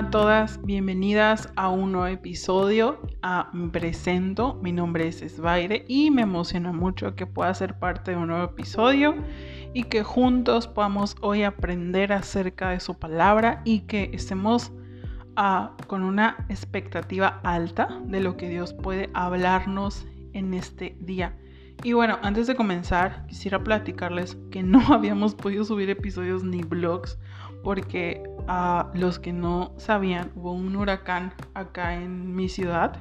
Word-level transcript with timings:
a 0.00 0.08
todas, 0.08 0.64
bienvenidas 0.64 1.52
a 1.56 1.68
un 1.68 1.92
nuevo 1.92 2.06
episodio. 2.06 2.98
Ah, 3.20 3.50
me 3.52 3.68
presento, 3.68 4.58
mi 4.62 4.72
nombre 4.72 5.06
es 5.06 5.20
Esbaire 5.20 5.84
y 5.88 6.10
me 6.10 6.22
emociona 6.22 6.72
mucho 6.72 7.14
que 7.14 7.26
pueda 7.26 7.52
ser 7.52 7.78
parte 7.78 8.12
de 8.12 8.16
un 8.16 8.28
nuevo 8.28 8.44
episodio 8.44 9.14
y 9.74 9.84
que 9.84 10.02
juntos 10.02 10.66
podamos 10.66 11.16
hoy 11.20 11.42
aprender 11.42 12.14
acerca 12.14 12.70
de 12.70 12.80
su 12.80 12.98
palabra 12.98 13.60
y 13.66 13.80
que 13.80 14.10
estemos 14.14 14.72
ah, 15.36 15.76
con 15.86 16.02
una 16.02 16.46
expectativa 16.48 17.38
alta 17.44 18.00
de 18.06 18.20
lo 18.20 18.38
que 18.38 18.48
Dios 18.48 18.72
puede 18.72 19.10
hablarnos 19.12 20.06
en 20.32 20.54
este 20.54 20.96
día. 21.00 21.36
Y 21.82 21.92
bueno, 21.92 22.18
antes 22.22 22.46
de 22.46 22.56
comenzar, 22.56 23.26
quisiera 23.26 23.62
platicarles 23.62 24.38
que 24.50 24.62
no 24.62 24.80
habíamos 24.94 25.34
podido 25.34 25.62
subir 25.62 25.90
episodios 25.90 26.42
ni 26.42 26.62
vlogs 26.62 27.18
porque 27.62 28.22
a 28.48 28.90
los 28.94 29.18
que 29.18 29.32
no 29.32 29.72
sabían, 29.76 30.30
hubo 30.34 30.52
un 30.52 30.74
huracán 30.76 31.32
acá 31.54 31.94
en 31.94 32.34
mi 32.34 32.48
ciudad. 32.48 32.96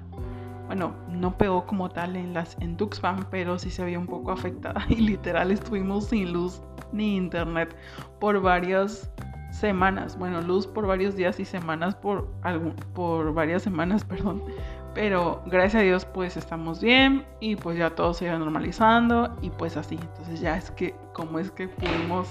Bueno, 0.67 0.93
no 1.09 1.37
pegó 1.37 1.65
como 1.65 1.89
tal 1.89 2.15
en 2.15 2.33
las 2.33 2.55
en 2.59 2.77
Tuxpan, 2.77 3.27
pero 3.31 3.57
sí 3.57 3.71
se 3.71 3.81
había 3.81 3.97
un 3.97 4.05
poco 4.05 4.31
afectada 4.31 4.85
y 4.89 4.97
literal 4.97 5.51
estuvimos 5.51 6.07
sin 6.07 6.33
luz 6.33 6.61
ni 6.91 7.15
internet 7.15 7.75
por 8.19 8.39
varias 8.41 9.11
semanas. 9.51 10.17
Bueno, 10.17 10.41
luz 10.41 10.67
por 10.67 10.85
varios 10.85 11.15
días 11.15 11.39
y 11.39 11.45
semanas 11.45 11.95
por 11.95 12.31
algún, 12.43 12.75
por 12.93 13.33
varias 13.33 13.63
semanas, 13.63 14.03
perdón. 14.05 14.43
Pero 14.93 15.43
gracias 15.45 15.81
a 15.81 15.83
Dios 15.83 16.05
pues 16.05 16.35
estamos 16.35 16.81
bien 16.81 17.25
y 17.39 17.55
pues 17.55 17.77
ya 17.77 17.91
todo 17.91 18.13
se 18.13 18.25
iba 18.25 18.37
normalizando 18.37 19.37
y 19.41 19.49
pues 19.49 19.77
así. 19.77 19.95
Entonces 19.95 20.39
ya 20.39 20.57
es 20.57 20.71
que 20.71 20.95
como 21.13 21.39
es 21.39 21.51
que 21.51 21.67
pudimos 21.67 22.27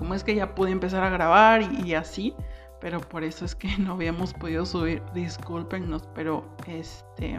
como 0.00 0.14
es 0.14 0.24
que 0.24 0.34
ya 0.34 0.54
pude 0.54 0.70
empezar 0.70 1.04
a 1.04 1.10
grabar 1.10 1.60
y, 1.60 1.92
así, 1.92 2.34
pero 2.80 3.00
por 3.00 3.22
eso 3.22 3.44
es 3.44 3.54
que 3.54 3.68
no 3.78 3.92
habíamos 3.92 4.32
podido 4.32 4.64
subir, 4.64 5.02
discúlpenos, 5.12 6.08
pero 6.14 6.56
este... 6.66 7.38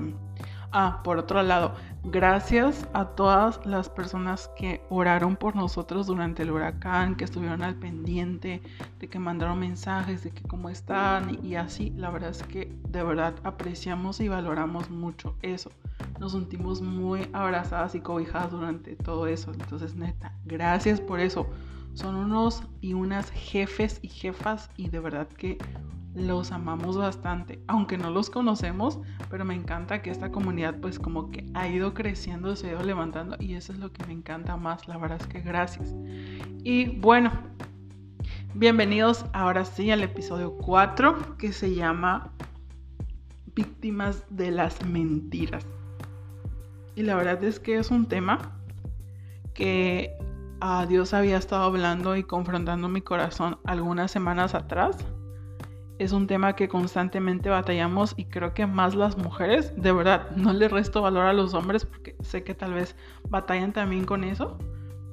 Ah, 0.73 1.01
por 1.03 1.17
otro 1.17 1.41
lado, 1.43 1.73
gracias 2.03 2.87
a 2.93 3.03
todas 3.03 3.59
las 3.65 3.89
personas 3.89 4.49
que 4.55 4.81
oraron 4.89 5.35
por 5.35 5.53
nosotros 5.53 6.07
durante 6.07 6.43
el 6.43 6.51
huracán, 6.51 7.15
que 7.15 7.25
estuvieron 7.25 7.61
al 7.61 7.75
pendiente, 7.75 8.61
de 8.99 9.09
que 9.09 9.19
mandaron 9.19 9.59
mensajes, 9.59 10.23
de 10.23 10.31
que 10.31 10.43
cómo 10.43 10.69
están 10.69 11.43
y 11.43 11.55
así. 11.55 11.91
La 11.97 12.09
verdad 12.09 12.29
es 12.29 12.43
que 12.43 12.73
de 12.87 13.03
verdad 13.03 13.33
apreciamos 13.43 14.21
y 14.21 14.29
valoramos 14.29 14.89
mucho 14.89 15.35
eso. 15.41 15.71
Nos 16.21 16.31
sentimos 16.31 16.81
muy 16.81 17.27
abrazadas 17.33 17.93
y 17.95 17.99
cobijadas 17.99 18.51
durante 18.51 18.95
todo 18.95 19.27
eso. 19.27 19.51
Entonces, 19.51 19.95
neta, 19.95 20.33
gracias 20.45 21.01
por 21.01 21.19
eso 21.19 21.49
son 21.93 22.15
unos 22.15 22.63
y 22.79 22.93
unas 22.93 23.29
jefes 23.31 23.99
y 24.01 24.07
jefas 24.07 24.69
y 24.77 24.89
de 24.89 24.99
verdad 24.99 25.27
que 25.27 25.57
los 26.13 26.51
amamos 26.51 26.97
bastante, 26.97 27.61
aunque 27.67 27.97
no 27.97 28.09
los 28.09 28.29
conocemos, 28.29 28.99
pero 29.29 29.45
me 29.45 29.55
encanta 29.55 30.01
que 30.01 30.09
esta 30.09 30.31
comunidad 30.31 30.77
pues 30.81 30.99
como 30.99 31.29
que 31.29 31.45
ha 31.53 31.67
ido 31.67 31.93
creciendo, 31.93 32.55
se 32.55 32.67
ha 32.67 32.71
ido 32.71 32.83
levantando 32.83 33.37
y 33.39 33.53
eso 33.53 33.71
es 33.71 33.79
lo 33.79 33.93
que 33.93 34.05
me 34.05 34.13
encanta 34.13 34.57
más, 34.57 34.87
la 34.87 34.97
verdad 34.97 35.19
es 35.21 35.27
que 35.27 35.41
gracias. 35.41 35.95
Y 36.63 36.97
bueno, 36.97 37.31
bienvenidos 38.53 39.25
ahora 39.31 39.63
sí 39.63 39.89
al 39.89 40.03
episodio 40.03 40.57
4 40.57 41.37
que 41.37 41.53
se 41.53 41.73
llama 41.73 42.33
Víctimas 43.55 44.25
de 44.29 44.51
las 44.51 44.85
Mentiras. 44.85 45.65
Y 46.95 47.03
la 47.03 47.15
verdad 47.15 47.41
es 47.43 47.59
que 47.59 47.77
es 47.77 47.89
un 47.89 48.05
tema 48.05 48.57
que 49.53 50.17
Dios 50.87 51.13
había 51.13 51.37
estado 51.37 51.63
hablando 51.63 52.15
y 52.15 52.23
confrontando 52.23 52.87
mi 52.87 53.01
corazón 53.01 53.57
algunas 53.65 54.11
semanas 54.11 54.53
atrás. 54.53 54.97
Es 55.97 56.11
un 56.11 56.27
tema 56.27 56.55
que 56.55 56.67
constantemente 56.67 57.49
batallamos 57.49 58.13
y 58.15 58.25
creo 58.25 58.53
que 58.53 58.67
más 58.67 58.93
las 58.93 59.17
mujeres, 59.17 59.73
de 59.75 59.91
verdad, 59.91 60.29
no 60.35 60.53
le 60.53 60.67
resto 60.67 61.01
valor 61.01 61.25
a 61.25 61.33
los 61.33 61.53
hombres 61.53 61.85
porque 61.85 62.15
sé 62.21 62.43
que 62.43 62.53
tal 62.53 62.73
vez 62.73 62.95
batallan 63.29 63.73
también 63.73 64.05
con 64.05 64.23
eso. 64.23 64.57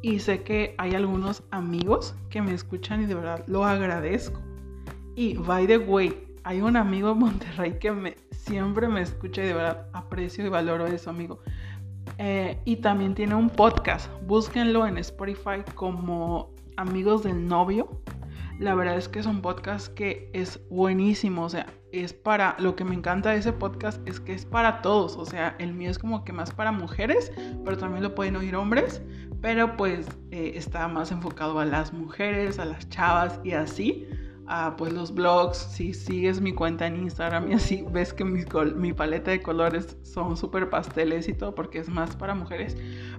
Y 0.02 0.20
sé 0.20 0.42
que 0.42 0.74
hay 0.78 0.94
algunos 0.94 1.42
amigos 1.50 2.14
que 2.30 2.42
me 2.42 2.52
escuchan 2.52 3.02
y 3.02 3.06
de 3.06 3.14
verdad 3.14 3.44
lo 3.46 3.64
agradezco. 3.64 4.40
Y 5.16 5.34
by 5.34 5.66
the 5.66 5.78
way, 5.78 6.36
hay 6.44 6.60
un 6.60 6.76
amigo 6.76 7.12
en 7.12 7.18
Monterrey 7.18 7.78
que 7.78 8.16
siempre 8.30 8.86
me 8.86 9.00
escucha 9.02 9.42
y 9.42 9.46
de 9.46 9.54
verdad 9.54 9.88
aprecio 9.92 10.46
y 10.46 10.48
valoro 10.48 10.86
eso, 10.86 11.10
amigo. 11.10 11.40
Eh, 12.18 12.58
y 12.64 12.76
también 12.76 13.14
tiene 13.14 13.34
un 13.34 13.50
podcast. 13.50 14.10
Búsquenlo 14.26 14.86
en 14.86 14.98
Spotify 14.98 15.62
como 15.74 16.54
Amigos 16.76 17.22
del 17.22 17.46
Novio. 17.46 18.00
La 18.58 18.74
verdad 18.74 18.96
es 18.96 19.08
que 19.08 19.20
es 19.20 19.26
un 19.26 19.40
podcast 19.40 19.92
que 19.94 20.30
es 20.32 20.60
buenísimo. 20.70 21.44
O 21.44 21.48
sea, 21.48 21.66
es 21.92 22.12
para. 22.12 22.56
Lo 22.58 22.74
que 22.74 22.84
me 22.84 22.94
encanta 22.94 23.30
de 23.30 23.38
ese 23.38 23.52
podcast 23.52 24.06
es 24.08 24.20
que 24.20 24.32
es 24.32 24.46
para 24.46 24.82
todos. 24.82 25.16
O 25.16 25.24
sea, 25.24 25.54
el 25.58 25.74
mío 25.74 25.90
es 25.90 25.98
como 25.98 26.24
que 26.24 26.32
más 26.32 26.52
para 26.52 26.72
mujeres, 26.72 27.32
pero 27.64 27.76
también 27.76 28.02
lo 28.02 28.14
pueden 28.14 28.36
oír 28.36 28.56
hombres. 28.56 29.02
Pero 29.40 29.76
pues 29.76 30.06
eh, 30.32 30.52
está 30.56 30.88
más 30.88 31.12
enfocado 31.12 31.60
a 31.60 31.64
las 31.64 31.92
mujeres, 31.92 32.58
a 32.58 32.64
las 32.64 32.88
chavas 32.88 33.40
y 33.44 33.52
así 33.52 34.08
pues 34.78 34.92
los 34.94 35.12
blogs, 35.14 35.58
si 35.58 35.92
sigues 35.92 36.40
mi 36.40 36.54
cuenta 36.54 36.86
en 36.86 36.96
Instagram 36.96 37.50
y 37.50 37.54
así 37.54 37.84
ves 37.90 38.14
que 38.14 38.24
mi, 38.24 38.44
mi 38.76 38.92
paleta 38.94 39.30
de 39.30 39.42
colores 39.42 39.96
son 40.02 40.36
súper 40.36 40.70
pasteles 40.70 41.28
y 41.28 41.34
todo 41.34 41.54
porque 41.54 41.78
es 41.78 41.88
más 41.90 42.16
para 42.16 42.34
mujeres, 42.34 42.76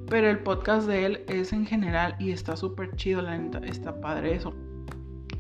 pero 0.08 0.28
el 0.28 0.40
podcast 0.40 0.88
de 0.88 1.06
él 1.06 1.24
es 1.28 1.54
en 1.54 1.68
general 1.68 2.16
y 2.20 2.32
está 2.32 2.58
súper 2.58 2.96
chido, 2.96 3.22
la 3.22 3.38
neta, 3.38 3.60
está 3.60 4.02
padre 4.02 4.36
eso. 4.36 4.56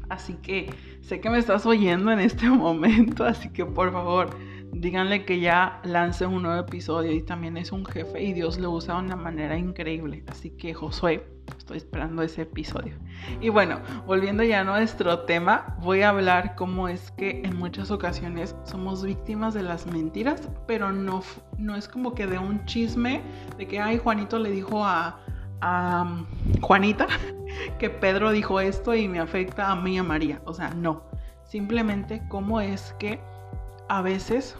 Así 0.09 0.33
que 0.35 0.71
sé 1.01 1.21
que 1.21 1.29
me 1.29 1.39
estás 1.39 1.65
oyendo 1.65 2.11
en 2.11 2.19
este 2.19 2.49
momento, 2.49 3.25
así 3.25 3.49
que 3.49 3.65
por 3.65 3.91
favor 3.91 4.29
díganle 4.71 5.25
que 5.25 5.39
ya 5.39 5.81
lance 5.83 6.25
un 6.25 6.43
nuevo 6.43 6.59
episodio 6.59 7.11
y 7.11 7.21
también 7.21 7.57
es 7.57 7.71
un 7.71 7.85
jefe 7.85 8.21
y 8.23 8.33
Dios 8.33 8.57
lo 8.57 8.71
usa 8.71 8.95
de 8.95 9.01
una 9.01 9.15
manera 9.15 9.57
increíble. 9.57 10.23
Así 10.27 10.51
que 10.51 10.73
Josué, 10.73 11.25
estoy 11.57 11.77
esperando 11.77 12.21
ese 12.21 12.43
episodio. 12.43 12.95
Y 13.41 13.49
bueno, 13.49 13.79
volviendo 14.05 14.43
ya 14.43 14.61
a 14.61 14.63
nuestro 14.63 15.19
tema, 15.19 15.77
voy 15.81 16.01
a 16.01 16.09
hablar 16.09 16.55
cómo 16.55 16.87
es 16.87 17.11
que 17.11 17.41
en 17.43 17.57
muchas 17.57 17.91
ocasiones 17.91 18.55
somos 18.63 19.03
víctimas 19.03 19.53
de 19.53 19.63
las 19.63 19.85
mentiras, 19.85 20.49
pero 20.67 20.91
no, 20.91 21.21
no 21.57 21.75
es 21.75 21.87
como 21.87 22.13
que 22.13 22.27
de 22.27 22.37
un 22.37 22.65
chisme 22.65 23.21
de 23.57 23.67
que, 23.67 23.79
ay, 23.79 23.97
Juanito 23.97 24.39
le 24.39 24.51
dijo 24.51 24.85
a, 24.85 25.19
a 25.61 26.03
um, 26.03 26.25
Juanita 26.61 27.07
que 27.79 27.89
Pedro 27.89 28.31
dijo 28.31 28.59
esto 28.59 28.95
y 28.95 29.07
me 29.07 29.19
afecta 29.19 29.71
a 29.71 29.75
mí 29.75 29.95
y 29.95 29.97
a 29.97 30.03
María. 30.03 30.41
O 30.45 30.53
sea, 30.53 30.69
no. 30.69 31.03
Simplemente 31.43 32.21
cómo 32.29 32.61
es 32.61 32.95
que 32.99 33.19
a 33.89 34.01
veces 34.01 34.55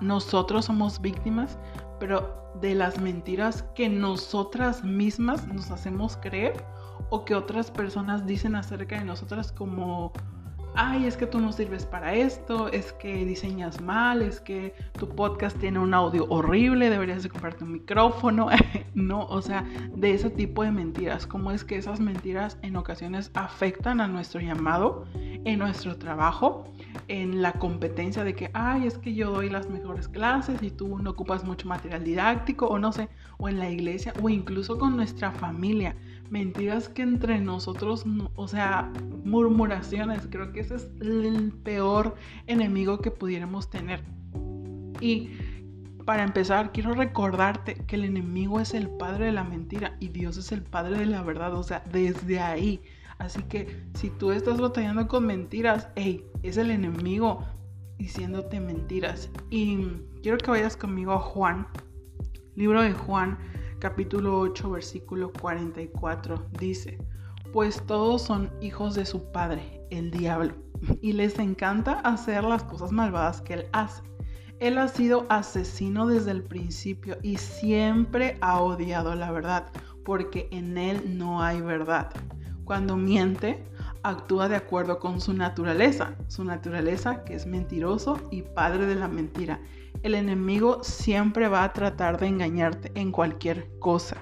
nosotros 0.00 0.64
somos 0.64 1.00
víctimas, 1.00 1.58
pero 2.00 2.50
de 2.60 2.74
las 2.74 2.98
mentiras 2.98 3.62
que 3.74 3.88
nosotras 3.88 4.82
mismas 4.82 5.46
nos 5.46 5.70
hacemos 5.70 6.16
creer 6.16 6.64
o 7.10 7.24
que 7.24 7.34
otras 7.34 7.70
personas 7.70 8.26
dicen 8.26 8.56
acerca 8.56 8.98
de 8.98 9.04
nosotras 9.04 9.52
como 9.52 10.12
ay, 10.76 11.06
es 11.06 11.16
que 11.16 11.26
tú 11.26 11.40
no 11.40 11.52
sirves 11.52 11.86
para 11.86 12.14
esto, 12.14 12.68
es 12.68 12.92
que 12.92 13.24
diseñas 13.24 13.80
mal, 13.80 14.20
es 14.20 14.40
que 14.40 14.74
tu 14.98 15.08
podcast 15.08 15.58
tiene 15.58 15.78
un 15.78 15.94
audio 15.94 16.26
horrible, 16.28 16.90
deberías 16.90 17.22
de 17.22 17.30
comprarte 17.30 17.64
un 17.64 17.72
micrófono, 17.72 18.48
no, 18.94 19.24
o 19.26 19.40
sea, 19.40 19.64
de 19.94 20.12
ese 20.12 20.28
tipo 20.28 20.62
de 20.62 20.72
mentiras, 20.72 21.26
cómo 21.26 21.50
es 21.50 21.64
que 21.64 21.76
esas 21.76 21.98
mentiras 21.98 22.58
en 22.60 22.76
ocasiones 22.76 23.30
afectan 23.34 24.02
a 24.02 24.06
nuestro 24.06 24.40
llamado, 24.40 25.06
en 25.14 25.58
nuestro 25.58 25.96
trabajo, 25.96 26.68
en 27.08 27.42
la 27.42 27.52
competencia 27.52 28.24
de 28.24 28.34
que, 28.34 28.50
ay, 28.52 28.86
es 28.86 28.98
que 28.98 29.14
yo 29.14 29.30
doy 29.30 29.48
las 29.48 29.70
mejores 29.70 30.08
clases 30.08 30.62
y 30.62 30.70
tú 30.70 30.98
no 30.98 31.10
ocupas 31.10 31.44
mucho 31.44 31.68
material 31.68 32.04
didáctico, 32.04 32.66
o 32.66 32.78
no 32.78 32.92
sé, 32.92 33.08
o 33.38 33.48
en 33.48 33.58
la 33.58 33.70
iglesia, 33.70 34.12
o 34.22 34.28
incluso 34.28 34.78
con 34.78 34.96
nuestra 34.96 35.30
familia 35.30 35.96
mentiras 36.30 36.88
que 36.88 37.02
entre 37.02 37.40
nosotros, 37.40 38.04
o 38.34 38.48
sea, 38.48 38.90
murmuraciones, 39.24 40.26
creo 40.30 40.52
que 40.52 40.60
ese 40.60 40.76
es 40.76 40.88
el 41.00 41.52
peor 41.52 42.16
enemigo 42.46 42.98
que 42.98 43.10
pudiéramos 43.10 43.70
tener. 43.70 44.02
Y 45.00 45.30
para 46.04 46.22
empezar, 46.22 46.72
quiero 46.72 46.94
recordarte 46.94 47.74
que 47.86 47.96
el 47.96 48.04
enemigo 48.04 48.60
es 48.60 48.74
el 48.74 48.88
padre 48.88 49.26
de 49.26 49.32
la 49.32 49.44
mentira 49.44 49.96
y 50.00 50.08
Dios 50.08 50.36
es 50.36 50.52
el 50.52 50.62
padre 50.62 50.98
de 50.98 51.06
la 51.06 51.22
verdad, 51.22 51.54
o 51.54 51.62
sea, 51.62 51.82
desde 51.92 52.40
ahí. 52.40 52.80
Así 53.18 53.42
que 53.44 53.84
si 53.94 54.10
tú 54.10 54.30
estás 54.30 54.60
batallando 54.60 55.08
con 55.08 55.26
mentiras, 55.26 55.88
hey, 55.96 56.24
es 56.42 56.56
el 56.56 56.70
enemigo 56.70 57.44
diciéndote 57.98 58.60
mentiras. 58.60 59.30
Y 59.50 59.86
quiero 60.22 60.38
que 60.38 60.50
vayas 60.50 60.76
conmigo 60.76 61.12
a 61.12 61.18
Juan, 61.18 61.66
libro 62.54 62.82
de 62.82 62.92
Juan, 62.92 63.38
capítulo 63.78 64.38
8, 64.40 64.70
versículo 64.70 65.32
44, 65.32 66.46
dice, 66.58 66.98
pues 67.52 67.84
todos 67.86 68.22
son 68.22 68.50
hijos 68.60 68.94
de 68.94 69.06
su 69.06 69.30
padre, 69.32 69.80
el 69.90 70.10
diablo, 70.10 70.54
y 71.00 71.12
les 71.12 71.38
encanta 71.38 72.00
hacer 72.00 72.44
las 72.44 72.64
cosas 72.64 72.92
malvadas 72.92 73.40
que 73.40 73.54
él 73.54 73.66
hace. 73.72 74.02
Él 74.58 74.78
ha 74.78 74.88
sido 74.88 75.26
asesino 75.28 76.06
desde 76.06 76.30
el 76.30 76.42
principio 76.42 77.18
y 77.22 77.36
siempre 77.36 78.38
ha 78.40 78.60
odiado 78.60 79.14
la 79.14 79.30
verdad, 79.30 79.70
porque 80.04 80.48
en 80.50 80.78
él 80.78 81.18
no 81.18 81.42
hay 81.42 81.60
verdad. 81.60 82.10
Cuando 82.66 82.96
miente, 82.96 83.62
actúa 84.02 84.48
de 84.48 84.56
acuerdo 84.56 84.98
con 84.98 85.20
su 85.20 85.32
naturaleza, 85.32 86.16
su 86.26 86.42
naturaleza 86.42 87.22
que 87.22 87.34
es 87.34 87.46
mentiroso 87.46 88.18
y 88.32 88.42
padre 88.42 88.86
de 88.86 88.96
la 88.96 89.06
mentira. 89.06 89.60
El 90.02 90.16
enemigo 90.16 90.82
siempre 90.82 91.46
va 91.46 91.62
a 91.62 91.72
tratar 91.72 92.18
de 92.18 92.26
engañarte 92.26 92.90
en 92.96 93.12
cualquier 93.12 93.70
cosa. 93.78 94.16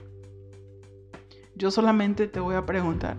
Yo 1.57 1.71
solamente 1.71 2.29
te 2.29 2.39
voy 2.39 2.57
a 2.57 2.67
preguntar, 2.67 3.17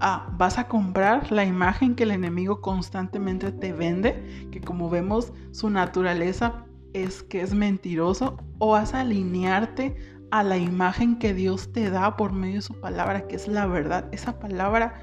ah, 0.00 0.28
¿vas 0.36 0.58
a 0.58 0.66
comprar 0.66 1.30
la 1.30 1.44
imagen 1.44 1.94
que 1.94 2.02
el 2.02 2.10
enemigo 2.10 2.60
constantemente 2.60 3.52
te 3.52 3.72
vende? 3.72 4.48
Que 4.50 4.60
como 4.60 4.90
vemos, 4.90 5.32
su 5.52 5.70
naturaleza 5.70 6.66
es 6.94 7.22
que 7.22 7.42
es 7.42 7.54
mentiroso. 7.54 8.38
¿O 8.58 8.72
vas 8.72 8.92
a 8.92 9.02
alinearte 9.02 9.96
a 10.30 10.42
la 10.42 10.56
imagen 10.56 11.18
que 11.18 11.34
Dios 11.34 11.72
te 11.72 11.90
da 11.90 12.16
por 12.16 12.32
medio 12.32 12.56
de 12.56 12.62
su 12.62 12.80
palabra, 12.80 13.26
que 13.26 13.36
es 13.36 13.48
la 13.48 13.66
verdad? 13.66 14.08
Esa 14.12 14.38
palabra 14.38 14.94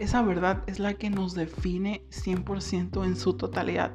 esa 0.00 0.22
verdad 0.22 0.62
es 0.66 0.78
la 0.78 0.94
que 0.94 1.10
nos 1.10 1.34
define 1.34 2.04
100% 2.10 3.04
en 3.04 3.16
su 3.16 3.34
totalidad. 3.34 3.92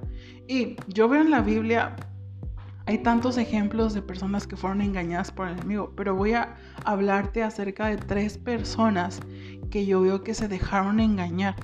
Y 0.48 0.76
yo 0.88 1.08
veo 1.08 1.22
en 1.22 1.32
la 1.32 1.42
Biblia, 1.42 1.96
hay 2.86 3.00
tantos 3.00 3.38
ejemplos 3.38 3.94
de 3.94 4.02
personas 4.02 4.48
que 4.48 4.56
fueron 4.56 4.82
engañadas 4.82 5.32
por 5.32 5.48
el 5.48 5.54
enemigo, 5.54 5.94
pero 5.96 6.16
voy 6.16 6.34
a 6.34 6.56
hablarte 6.86 7.44
acerca 7.44 7.88
de 7.88 7.98
tres 7.98 8.38
personas 8.38 9.20
que 9.70 9.86
yo 9.86 10.02
veo 10.02 10.24
que 10.24 10.34
se 10.34 10.48
dejaron 10.48 11.00
engañar 11.00 11.56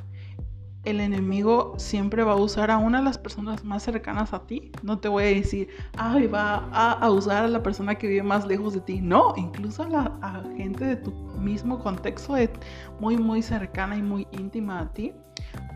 el 0.86 1.02
enemigo 1.02 1.74
siempre 1.78 2.24
va 2.24 2.34
a 2.34 2.36
usar 2.36 2.72
a 2.72 2.78
una 2.78 3.00
de 3.00 3.06
las 3.06 3.18
personas 3.18 3.64
más 3.64 3.84
cercanas 3.84 4.34
a 4.34 4.40
ti. 4.46 4.72
No 4.84 5.00
te 5.00 5.08
voy 5.08 5.24
a 5.24 5.28
decir, 5.28 5.68
ay, 5.98 6.28
va 6.28 6.70
a, 6.72 7.10
usar 7.10 7.46
a 7.46 7.48
la 7.48 7.64
persona 7.64 7.96
que 7.96 8.08
vive 8.08 8.24
más 8.24 8.46
lejos 8.46 8.74
de 8.74 8.82
ti. 8.82 9.02
No, 9.02 9.34
incluso 9.36 9.84
a 9.84 9.90
la 9.90 10.44
gente 10.56 10.86
de 10.86 10.96
tu 10.96 11.12
mismo 11.40 11.80
contexto, 11.80 12.36
muy, 13.00 13.18
muy 13.18 13.42
cercana 13.42 13.98
y 13.98 14.02
muy 14.02 14.28
íntima 14.32 14.80
a 14.80 14.94
ti. 14.94 15.14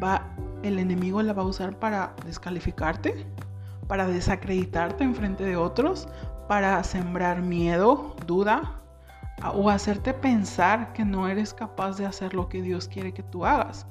Va, 0.01 0.23
el 0.63 0.79
enemigo 0.79 1.21
la 1.21 1.33
va 1.33 1.43
a 1.43 1.45
usar 1.45 1.77
para 1.77 2.15
descalificarte, 2.25 3.25
para 3.87 4.07
desacreditarte 4.07 5.03
en 5.03 5.15
frente 5.15 5.43
de 5.43 5.55
otros, 5.55 6.07
para 6.47 6.83
sembrar 6.83 7.41
miedo, 7.41 8.15
duda, 8.25 8.81
o 9.53 9.69
hacerte 9.69 10.13
pensar 10.13 10.93
que 10.93 11.05
no 11.05 11.27
eres 11.27 11.53
capaz 11.53 11.97
de 11.97 12.05
hacer 12.05 12.33
lo 12.33 12.49
que 12.49 12.61
Dios 12.61 12.87
quiere 12.87 13.13
que 13.13 13.23
tú 13.23 13.45
hagas. 13.45 13.85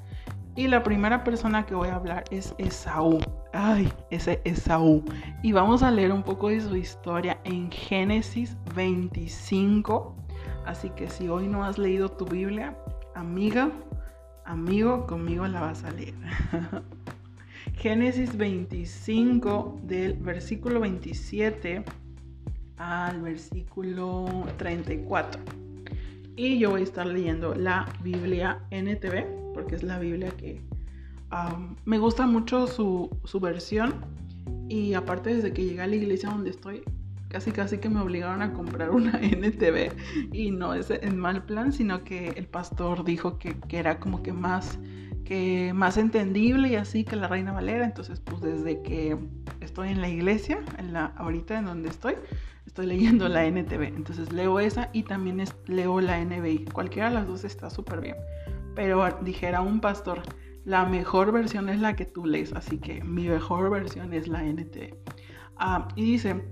Y 0.58 0.66
la 0.66 0.82
primera 0.82 1.22
persona 1.22 1.64
que 1.64 1.76
voy 1.76 1.86
a 1.86 1.94
hablar 1.94 2.24
es 2.32 2.52
Esaú. 2.58 3.20
Ay, 3.52 3.92
ese 4.10 4.40
Esaú. 4.42 5.04
Y 5.40 5.52
vamos 5.52 5.84
a 5.84 5.90
leer 5.92 6.10
un 6.10 6.24
poco 6.24 6.48
de 6.48 6.60
su 6.60 6.74
historia 6.74 7.38
en 7.44 7.70
Génesis 7.70 8.56
25. 8.74 10.16
Así 10.66 10.90
que 10.90 11.08
si 11.08 11.28
hoy 11.28 11.46
no 11.46 11.62
has 11.62 11.78
leído 11.78 12.08
tu 12.08 12.24
Biblia, 12.24 12.76
amiga, 13.14 13.70
amigo, 14.46 15.06
conmigo 15.06 15.46
la 15.46 15.60
vas 15.60 15.84
a 15.84 15.92
leer. 15.92 16.14
Génesis 17.74 18.36
25 18.36 19.78
del 19.84 20.14
versículo 20.14 20.80
27 20.80 21.84
al 22.78 23.22
versículo 23.22 24.26
34. 24.56 25.40
Y 26.34 26.58
yo 26.58 26.70
voy 26.70 26.80
a 26.80 26.84
estar 26.84 27.06
leyendo 27.06 27.54
la 27.54 27.86
Biblia 28.02 28.58
NTV 28.72 29.37
porque 29.58 29.74
es 29.74 29.82
la 29.82 29.98
Biblia 29.98 30.30
que 30.30 30.62
me 31.84 31.98
gusta 31.98 32.28
mucho 32.28 32.68
su, 32.68 33.40
versión. 33.40 33.94
Y 34.68 34.94
aparte 34.94 35.34
desde 35.34 35.52
que 35.52 35.64
llegué 35.64 35.80
a 35.80 35.86
la 35.88 35.96
iglesia 35.96 36.30
donde 36.30 36.50
estoy, 36.50 36.82
casi 37.26 37.50
casi 37.50 37.78
que 37.78 37.88
me 37.88 38.00
obligaron 38.00 38.40
a 38.40 38.52
comprar 38.52 38.90
una 38.90 39.18
NTV 39.20 39.90
y 40.32 40.52
no 40.52 40.74
es 40.74 40.90
en 40.90 41.18
mal 41.18 41.44
plan, 41.44 41.72
sino 41.72 42.04
que 42.04 42.28
el 42.36 42.46
pastor 42.46 43.04
dijo 43.04 43.38
que, 43.38 43.56
era 43.70 43.98
como 43.98 44.22
que 44.22 44.32
más, 44.32 44.78
que 45.24 45.72
más 45.74 45.96
entendible 45.96 46.68
y 46.68 46.76
así 46.76 47.02
que 47.02 47.16
la 47.16 47.26
Reina 47.26 47.52
Valera, 47.52 47.84
entonces 47.84 48.20
pues 48.20 48.40
desde 48.40 48.80
que 48.82 49.18
estoy 49.60 49.88
en 49.88 50.00
la 50.00 50.08
iglesia, 50.08 50.60
en 50.78 50.92
la, 50.92 51.06
ahorita 51.16 51.58
en 51.58 51.64
donde 51.64 51.88
estoy, 51.88 52.14
estoy 52.64 52.86
leyendo 52.86 53.28
la 53.28 53.44
NTV, 53.44 53.82
entonces 53.96 54.32
leo 54.32 54.60
esa 54.60 54.90
y 54.92 55.02
también 55.02 55.42
leo 55.66 56.00
la 56.00 56.22
NBI, 56.22 56.66
cualquiera 56.66 57.08
de 57.08 57.14
las 57.14 57.26
dos 57.26 57.44
está 57.44 57.70
súper 57.70 58.00
bien 58.00 58.16
pero 58.78 59.04
dijera 59.22 59.60
un 59.60 59.80
pastor, 59.80 60.22
la 60.64 60.84
mejor 60.84 61.32
versión 61.32 61.68
es 61.68 61.80
la 61.80 61.96
que 61.96 62.04
tú 62.04 62.24
lees, 62.24 62.52
así 62.52 62.78
que 62.78 63.02
mi 63.02 63.28
mejor 63.28 63.70
versión 63.70 64.14
es 64.14 64.28
la 64.28 64.44
NT. 64.44 64.94
Ah, 65.56 65.88
y 65.96 66.12
dice, 66.12 66.44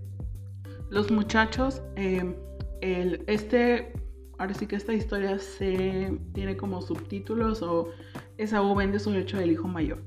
los 0.90 1.12
muchachos, 1.12 1.84
em, 1.94 2.34
el, 2.80 3.22
este, 3.28 3.92
ahora 4.40 4.54
sí 4.54 4.66
que 4.66 4.74
esta 4.74 4.92
historia 4.92 5.38
se 5.38 6.18
tiene 6.34 6.56
como 6.56 6.82
subtítulos 6.82 7.62
o 7.62 7.90
Esaú 8.38 8.74
vende 8.74 8.98
su 8.98 9.12
derecho 9.12 9.36
del 9.36 9.52
hijo 9.52 9.68
mayor. 9.68 10.02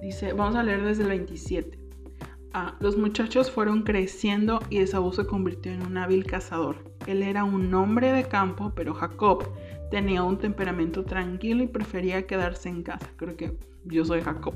Dice, 0.00 0.32
vamos 0.32 0.56
a 0.56 0.62
leer 0.62 0.82
desde 0.82 1.02
el 1.02 1.10
27. 1.10 1.78
Ah, 2.54 2.78
los 2.80 2.96
muchachos 2.96 3.50
fueron 3.50 3.82
creciendo 3.82 4.58
y 4.70 4.78
Esaú 4.78 5.12
se 5.12 5.26
convirtió 5.26 5.70
en 5.70 5.84
un 5.84 5.98
hábil 5.98 6.24
cazador. 6.24 6.82
Él 7.06 7.22
era 7.22 7.44
un 7.44 7.74
hombre 7.74 8.10
de 8.10 8.24
campo, 8.24 8.72
pero 8.74 8.94
Jacob 8.94 9.52
tenía 9.92 10.22
un 10.22 10.38
temperamento 10.38 11.04
tranquilo 11.04 11.62
y 11.62 11.66
prefería 11.66 12.26
quedarse 12.26 12.70
en 12.70 12.82
casa. 12.82 13.10
Creo 13.16 13.36
que 13.36 13.58
yo 13.84 14.06
soy 14.06 14.22
Jacob. 14.22 14.54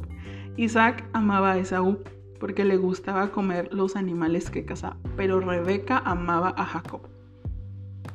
Isaac 0.57 1.07
amaba 1.13 1.53
a 1.53 1.59
Esaú 1.59 1.99
porque 2.41 2.65
le 2.65 2.79
gustaba 2.79 3.31
comer 3.33 3.69
los 3.71 3.97
animales 3.97 4.49
que 4.51 4.65
cazaba, 4.65 4.97
pero 5.15 5.39
Rebeca 5.41 5.99
amaba 5.99 6.55
a 6.57 6.65
Jacob. 6.65 7.03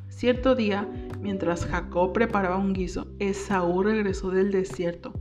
Cierto 0.10 0.56
día, 0.56 0.90
mientras 1.22 1.68
Jacob 1.68 2.12
preparaba 2.12 2.58
un 2.58 2.74
guiso, 2.74 3.06
Esaú 3.20 3.84
regresó 3.84 4.32
del 4.32 4.52
desierto. 4.52 5.14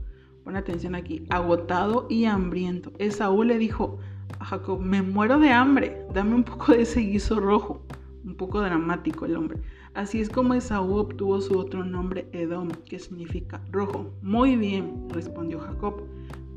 Pon 0.43 0.55
atención 0.55 0.95
aquí, 0.95 1.27
agotado 1.29 2.07
y 2.09 2.25
hambriento. 2.25 2.93
Esaú 2.97 3.43
le 3.43 3.59
dijo 3.59 3.99
a 4.39 4.45
Jacob, 4.45 4.79
me 4.79 5.03
muero 5.03 5.37
de 5.37 5.51
hambre, 5.51 6.03
dame 6.15 6.33
un 6.33 6.45
poco 6.45 6.71
de 6.71 6.81
ese 6.81 7.01
guiso 7.01 7.39
rojo. 7.39 7.85
Un 8.23 8.35
poco 8.35 8.59
dramático 8.59 9.27
el 9.27 9.35
hombre. 9.35 9.59
Así 9.93 10.21
es 10.21 10.29
como 10.29 10.53
Esaú 10.53 10.95
obtuvo 10.95 11.41
su 11.41 11.57
otro 11.59 11.83
nombre 11.83 12.27
Edom, 12.31 12.69
que 12.87 12.97
significa 12.97 13.61
rojo. 13.71 14.09
Muy 14.21 14.55
bien, 14.55 15.07
respondió 15.09 15.59
Jacob, 15.59 16.03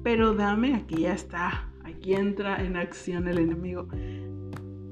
pero 0.04 0.34
dame, 0.34 0.74
aquí 0.74 1.02
ya 1.02 1.14
está, 1.14 1.68
aquí 1.82 2.14
entra 2.14 2.64
en 2.64 2.76
acción 2.76 3.26
el 3.26 3.38
enemigo. 3.38 3.88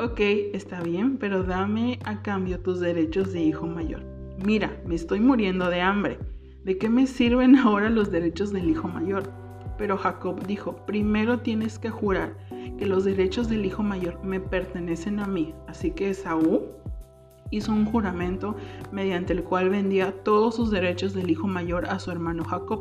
Ok, 0.00 0.18
está 0.54 0.82
bien, 0.82 1.18
pero 1.18 1.44
dame 1.44 2.00
a 2.04 2.20
cambio 2.22 2.58
tus 2.58 2.80
derechos 2.80 3.32
de 3.32 3.42
hijo 3.42 3.68
mayor. 3.68 4.02
Mira, 4.44 4.76
me 4.86 4.96
estoy 4.96 5.20
muriendo 5.20 5.70
de 5.70 5.80
hambre. 5.80 6.18
¿De 6.64 6.78
qué 6.78 6.88
me 6.88 7.06
sirven 7.06 7.56
ahora 7.58 7.90
los 7.90 8.10
derechos 8.10 8.52
del 8.52 8.68
hijo 8.68 8.88
mayor? 8.88 9.30
Pero 9.78 9.96
Jacob 9.96 10.44
dijo, 10.46 10.84
primero 10.84 11.38
tienes 11.38 11.78
que 11.78 11.90
jurar 11.90 12.36
que 12.76 12.86
los 12.86 13.04
derechos 13.04 13.48
del 13.48 13.64
hijo 13.64 13.84
mayor 13.84 14.18
me 14.24 14.40
pertenecen 14.40 15.20
a 15.20 15.28
mí. 15.28 15.54
Así 15.68 15.92
que 15.92 16.10
Esaú 16.10 16.81
hizo 17.52 17.70
un 17.70 17.84
juramento 17.84 18.56
mediante 18.90 19.32
el 19.32 19.44
cual 19.44 19.68
vendía 19.68 20.12
todos 20.24 20.56
sus 20.56 20.72
derechos 20.72 21.14
del 21.14 21.30
hijo 21.30 21.46
mayor 21.46 21.86
a 21.88 22.00
su 22.00 22.10
hermano 22.10 22.44
Jacob. 22.44 22.80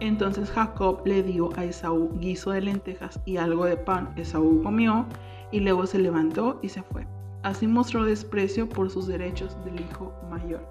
Entonces 0.00 0.50
Jacob 0.50 1.02
le 1.04 1.22
dio 1.22 1.50
a 1.56 1.64
Esaú 1.64 2.10
guiso 2.18 2.52
de 2.52 2.62
lentejas 2.62 3.20
y 3.26 3.36
algo 3.36 3.66
de 3.66 3.76
pan. 3.76 4.14
Esaú 4.16 4.62
comió 4.62 5.06
y 5.50 5.60
luego 5.60 5.86
se 5.86 5.98
levantó 5.98 6.58
y 6.62 6.70
se 6.70 6.82
fue. 6.82 7.06
Así 7.42 7.66
mostró 7.66 8.04
desprecio 8.04 8.68
por 8.68 8.90
sus 8.90 9.06
derechos 9.06 9.56
del 9.64 9.80
hijo 9.80 10.14
mayor. 10.30 10.66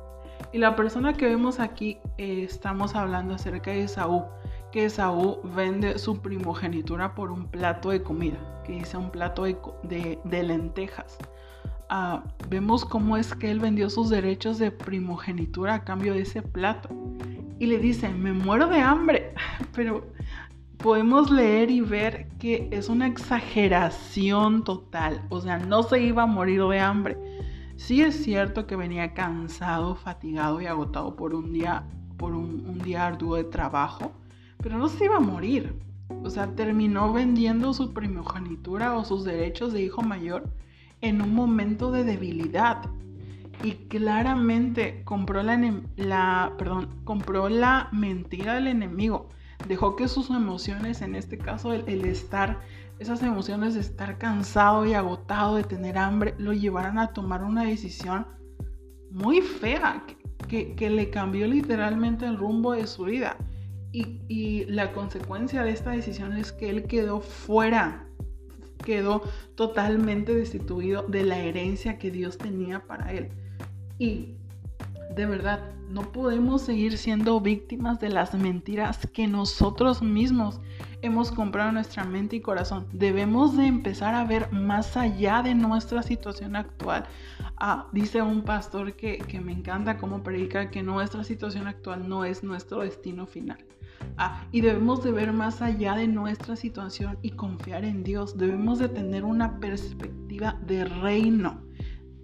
Y 0.53 0.57
la 0.57 0.75
persona 0.75 1.13
que 1.13 1.27
vemos 1.27 1.59
aquí 1.59 1.97
eh, 2.17 2.43
estamos 2.43 2.95
hablando 2.95 3.35
acerca 3.35 3.71
de 3.71 3.83
Esaú, 3.83 4.25
que 4.71 4.85
Esaú 4.85 5.39
vende 5.55 5.99
su 5.99 6.21
primogenitura 6.21 7.13
por 7.13 7.31
un 7.31 7.47
plato 7.47 7.89
de 7.89 8.01
comida, 8.01 8.37
que 8.65 8.73
dice 8.73 8.97
un 8.97 9.11
plato 9.11 9.43
de 9.43 10.43
lentejas. 10.43 11.17
Ah, 11.93 12.23
vemos 12.49 12.85
cómo 12.85 13.17
es 13.17 13.35
que 13.35 13.51
él 13.51 13.59
vendió 13.59 13.89
sus 13.89 14.09
derechos 14.09 14.57
de 14.57 14.71
primogenitura 14.71 15.73
a 15.73 15.83
cambio 15.83 16.13
de 16.13 16.21
ese 16.21 16.41
plato. 16.41 16.87
Y 17.59 17.65
le 17.65 17.79
dice, 17.79 18.07
me 18.07 18.31
muero 18.31 18.67
de 18.67 18.79
hambre. 18.79 19.33
Pero 19.75 20.07
podemos 20.77 21.29
leer 21.29 21.69
y 21.69 21.81
ver 21.81 22.29
que 22.39 22.69
es 22.71 22.87
una 22.87 23.07
exageración 23.07 24.63
total. 24.63 25.21
O 25.27 25.41
sea, 25.41 25.57
no 25.59 25.83
se 25.83 26.01
iba 26.01 26.23
a 26.23 26.27
morir 26.27 26.63
de 26.63 26.79
hambre. 26.79 27.17
Sí 27.75 28.01
es 28.01 28.23
cierto 28.23 28.67
que 28.67 28.77
venía 28.77 29.13
cansado, 29.13 29.95
fatigado 29.95 30.61
y 30.61 30.67
agotado 30.67 31.17
por 31.17 31.35
un 31.35 31.51
día, 31.51 31.83
por 32.15 32.31
un, 32.31 32.65
un 32.69 32.79
día 32.79 33.05
arduo 33.05 33.35
de 33.35 33.43
trabajo, 33.43 34.13
pero 34.63 34.77
no 34.77 34.87
se 34.87 35.03
iba 35.03 35.17
a 35.17 35.19
morir. 35.19 35.75
O 36.23 36.29
sea, 36.29 36.55
terminó 36.55 37.11
vendiendo 37.11 37.73
su 37.73 37.91
primogenitura 37.93 38.97
o 38.97 39.03
sus 39.03 39.25
derechos 39.25 39.73
de 39.73 39.81
hijo 39.81 40.01
mayor 40.01 40.49
en 41.01 41.21
un 41.21 41.33
momento 41.33 41.91
de 41.91 42.03
debilidad 42.03 42.89
y 43.63 43.73
claramente 43.87 45.03
compró 45.03 45.43
la, 45.43 47.89
mentira 47.91 48.55
del 48.55 48.67
enemigo. 48.67 49.29
Dejó 49.67 49.95
que 49.95 50.07
sus 50.07 50.29
emociones, 50.29 51.01
en 51.01 51.15
este 51.15 51.37
caso 51.37 51.73
el, 51.73 52.05
estar, 52.05 52.61
esas 52.99 53.21
emociones 53.21 53.75
de 53.75 53.81
estar 53.81 54.17
cansado 54.17 54.85
y 54.85 54.93
agotado, 54.93 55.57
de 55.57 55.63
tener 55.63 55.97
hambre, 55.97 56.33
lo 56.37 56.53
llevaran 56.53 56.97
a 56.97 57.13
tomar 57.13 57.43
una 57.43 57.63
decisión 57.63 58.25
muy 59.11 59.41
fea 59.41 60.03
que, 60.47 60.89
le 60.89 61.09
cambió 61.09 61.47
literalmente 61.47 62.25
el 62.25 62.37
rumbo 62.37 62.73
de 62.73 62.87
su 62.87 63.05
vida. 63.05 63.37
Y 63.93 64.63
la 64.65 64.93
consecuencia 64.93 65.63
de 65.63 65.71
esta 65.71 65.91
decisión 65.91 66.37
es 66.37 66.53
que 66.53 66.69
él 66.69 66.83
quedó 66.83 67.19
fuera, 67.19 68.07
quedó 68.83 69.21
totalmente 69.55 70.33
destituido 70.35 71.03
de 71.03 71.23
la 71.23 71.39
herencia 71.39 71.97
que 71.97 72.11
Dios 72.11 72.37
tenía 72.37 72.85
para 72.87 73.13
él. 73.13 73.29
Y 73.97 74.35
de 75.15 75.25
verdad, 75.25 75.59
no 75.89 76.11
podemos 76.13 76.61
seguir 76.61 76.97
siendo 76.97 77.39
víctimas 77.41 77.99
de 77.99 78.09
las 78.09 78.33
mentiras 78.33 79.07
que 79.13 79.27
nosotros 79.27 80.01
mismos 80.01 80.61
hemos 81.01 81.31
comprado 81.31 81.69
en 81.69 81.75
nuestra 81.75 82.05
mente 82.05 82.37
y 82.37 82.41
corazón. 82.41 82.87
Debemos 82.93 83.57
de 83.57 83.65
empezar 83.65 84.15
a 84.15 84.23
ver 84.23 84.51
más 84.53 84.95
allá 84.95 85.41
de 85.43 85.53
nuestra 85.53 86.01
situación 86.01 86.55
actual. 86.55 87.05
Ah, 87.57 87.87
dice 87.91 88.21
un 88.21 88.43
pastor 88.43 88.93
que, 88.93 89.17
que 89.17 89.41
me 89.41 89.51
encanta 89.51 89.97
cómo 89.97 90.23
predica 90.23 90.71
que 90.71 90.81
nuestra 90.81 91.25
situación 91.25 91.67
actual 91.67 92.07
no 92.07 92.23
es 92.23 92.43
nuestro 92.43 92.81
destino 92.81 93.27
final. 93.27 93.57
Y 94.51 94.61
debemos 94.61 95.03
de 95.03 95.11
ver 95.11 95.33
más 95.33 95.61
allá 95.61 95.95
de 95.95 96.07
nuestra 96.07 96.55
situación 96.55 97.17
y 97.21 97.31
confiar 97.31 97.85
en 97.85 98.03
Dios. 98.03 98.37
Debemos 98.37 98.79
de 98.79 98.89
tener 98.89 99.23
una 99.23 99.59
perspectiva 99.59 100.59
de 100.65 100.85
reino. 100.85 101.61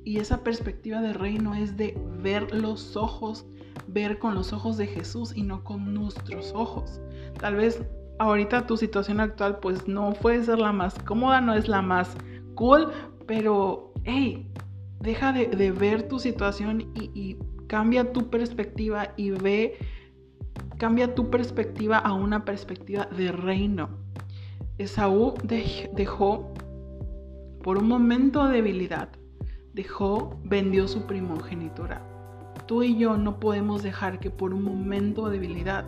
Y 0.03 0.17
esa 0.19 0.43
perspectiva 0.43 1.01
de 1.01 1.13
reino 1.13 1.53
es 1.53 1.75
de 1.75 1.97
ver 2.21 2.53
los 2.53 2.95
ojos, 2.95 3.45
ver 3.87 4.19
con 4.19 4.35
los 4.35 4.53
ojos 4.53 4.77
de 4.77 4.87
Jesús 4.87 5.33
y 5.35 5.43
no 5.43 5.63
con 5.63 5.93
nuestros 5.93 6.53
ojos. 6.53 7.01
Tal 7.39 7.55
vez 7.55 7.81
ahorita 8.19 8.65
tu 8.65 8.77
situación 8.77 9.19
actual 9.19 9.59
pues 9.59 9.87
no 9.87 10.13
puede 10.13 10.43
ser 10.43 10.59
la 10.59 10.71
más 10.71 10.95
cómoda, 10.99 11.41
no 11.41 11.53
es 11.53 11.67
la 11.67 11.81
más 11.81 12.15
cool, 12.55 12.91
pero 13.25 13.91
hey, 14.03 14.49
deja 14.99 15.33
de, 15.33 15.71
ver 15.71 16.07
tu 16.07 16.19
situación 16.19 16.91
y, 16.95 17.37
cambia 17.67 18.13
tu 18.13 18.29
perspectiva 18.29 19.13
y 19.17 19.31
ve, 19.31 19.77
cambia 20.77 21.15
tu 21.15 21.29
perspectiva 21.29 21.97
a 21.97 22.13
una 22.13 22.45
perspectiva 22.45 23.05
de 23.05 23.31
reino. 23.31 23.89
Esaú 24.77 25.33
dejó 25.43 26.53
por 27.63 27.77
un 27.77 27.87
momento 27.87 28.45
de 28.47 28.55
debilidad, 28.55 29.09
dejó, 29.73 30.39
vendió 30.43 30.87
su 30.87 31.05
primogenitura. 31.05 32.01
Tú 32.67 32.83
y 32.83 32.97
yo 32.97 33.17
no 33.17 33.39
podemos 33.39 33.81
dejar 33.81 34.19
que 34.19 34.29
por 34.29 34.53
un 34.53 34.63
momento 34.63 35.25
de 35.27 35.39
debilidad 35.39 35.85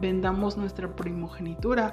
vendamos 0.00 0.56
nuestra 0.56 0.94
primogenitura, 0.96 1.92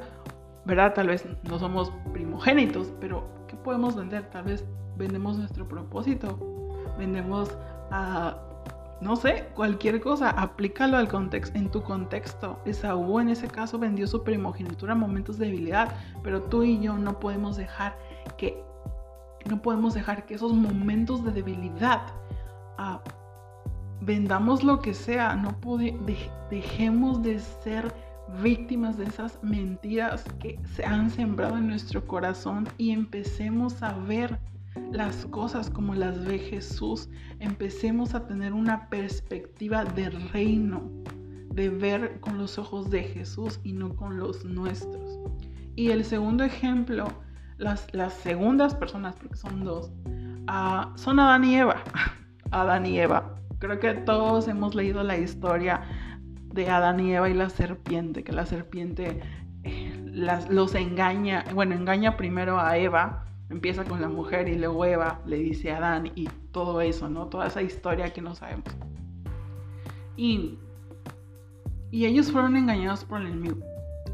¿verdad? 0.66 0.94
Tal 0.94 1.08
vez 1.08 1.28
no 1.44 1.60
somos 1.60 1.92
primogénitos, 2.14 2.94
pero 3.02 3.28
¿qué 3.48 3.56
podemos 3.58 3.96
vender? 3.96 4.30
Tal 4.30 4.46
vez 4.46 4.66
vendemos 4.98 5.38
nuestro 5.38 5.68
propósito, 5.68 6.40
vendemos 6.98 7.58
a, 7.92 8.47
no 9.00 9.16
sé, 9.16 9.50
cualquier 9.54 10.02
cosa, 10.02 10.32
aplícalo 10.32 10.98
al 10.98 11.08
contexto, 11.08 11.58
en 11.58 11.70
tu 11.70 11.84
contexto. 11.84 12.60
Esaú 12.66 13.20
en 13.20 13.30
ese 13.30 13.48
caso 13.48 13.78
vendió 13.78 14.08
su 14.08 14.24
primogenitura 14.24 14.94
en 14.94 15.00
momentos 15.00 15.38
de 15.38 15.46
debilidad, 15.46 15.96
pero 16.24 16.42
tú 16.42 16.64
y 16.64 16.80
yo 16.80 16.98
no 16.98 17.20
podemos 17.20 17.58
dejar 17.58 17.98
que 18.38 18.64
no 19.46 19.62
podemos 19.62 19.94
dejar 19.94 20.26
que 20.26 20.34
esos 20.34 20.54
momentos 20.54 21.24
de 21.24 21.32
debilidad 21.32 22.02
ah, 22.78 23.02
vendamos 24.02 24.64
lo 24.64 24.80
que 24.80 24.94
sea, 24.94 25.36
no 25.36 25.58
dejemos 26.50 27.24
de 27.24 27.40
ser 27.40 27.94
víctimas 28.42 28.98
de 28.98 29.06
esas 29.06 29.42
mentiras 29.42 30.24
que 30.40 30.60
se 30.76 30.86
han 30.86 31.10
sembrado 31.10 31.58
en 31.58 31.68
nuestro 31.68 32.06
corazón 32.06 32.68
y 32.78 32.92
empecemos 32.92 33.82
a 33.82 33.94
ver 33.94 34.38
las 34.92 35.26
cosas 35.26 35.70
como 35.70 35.96
las 35.96 36.24
ve 36.26 36.40
Jesús, 36.40 37.10
empecemos 37.40 38.14
a 38.14 38.28
tener 38.28 38.54
una 38.54 38.90
perspectiva 38.90 39.86
de 39.86 40.10
reino, 40.10 40.90
de 41.54 41.70
ver 41.70 42.20
con 42.20 42.38
los 42.38 42.58
ojos 42.58 42.90
de 42.90 43.04
Jesús 43.04 43.60
y 43.64 43.74
no 43.74 43.96
con 43.96 44.18
los 44.18 44.46
nuestros. 44.46 45.20
Y 45.76 45.92
el 45.92 46.06
segundo 46.06 46.44
ejemplo 46.44 47.08
las, 47.58 48.14
segundas 48.14 48.76
personas, 48.76 49.16
porque 49.16 49.36
son 49.36 49.64
dos, 49.64 49.92
ah, 50.48 50.92
son 50.96 51.20
Adán 51.20 51.44
y 51.44 51.56
Eva. 51.56 51.84
Adán 52.52 52.86
y 52.86 53.00
Eva. 53.00 53.36
Creo 53.60 53.80
que 53.80 53.94
todos 53.94 54.48
hemos 54.48 54.76
leído 54.76 55.04
la 55.04 55.18
historia 55.18 55.82
de 56.54 56.70
Adán 56.70 57.00
y 57.00 57.14
Eva 57.14 57.30
y 57.30 57.34
la 57.34 57.50
serpiente, 57.50 58.24
que 58.24 58.32
la 58.32 58.46
serpiente 58.46 59.22
eh, 59.64 60.46
los 60.50 60.76
engaña, 60.76 61.44
bueno, 61.54 61.76
engaña 61.76 62.18
primero 62.18 62.60
a 62.60 62.78
Eva, 62.78 63.26
empieza 63.50 63.84
con 63.86 64.02
la 64.02 64.10
mujer 64.10 64.50
y 64.50 64.58
luego 64.58 64.86
Eva 64.86 65.22
le 65.26 65.38
dice 65.38 65.72
a 65.72 65.78
Adán 65.78 66.12
y 66.16 66.30
todo 66.52 66.82
eso, 66.82 67.10
¿no? 67.10 67.28
Toda 67.28 67.48
esa 67.48 67.62
historia 67.62 68.12
que 68.12 68.22
no 68.22 68.36
sabemos. 68.36 68.66
Y, 70.16 70.58
y 71.92 72.06
ellos 72.06 72.32
fueron 72.32 72.58
engañados 72.58 73.06
por 73.06 73.22
el 73.22 73.28
enemigo. 73.28 73.58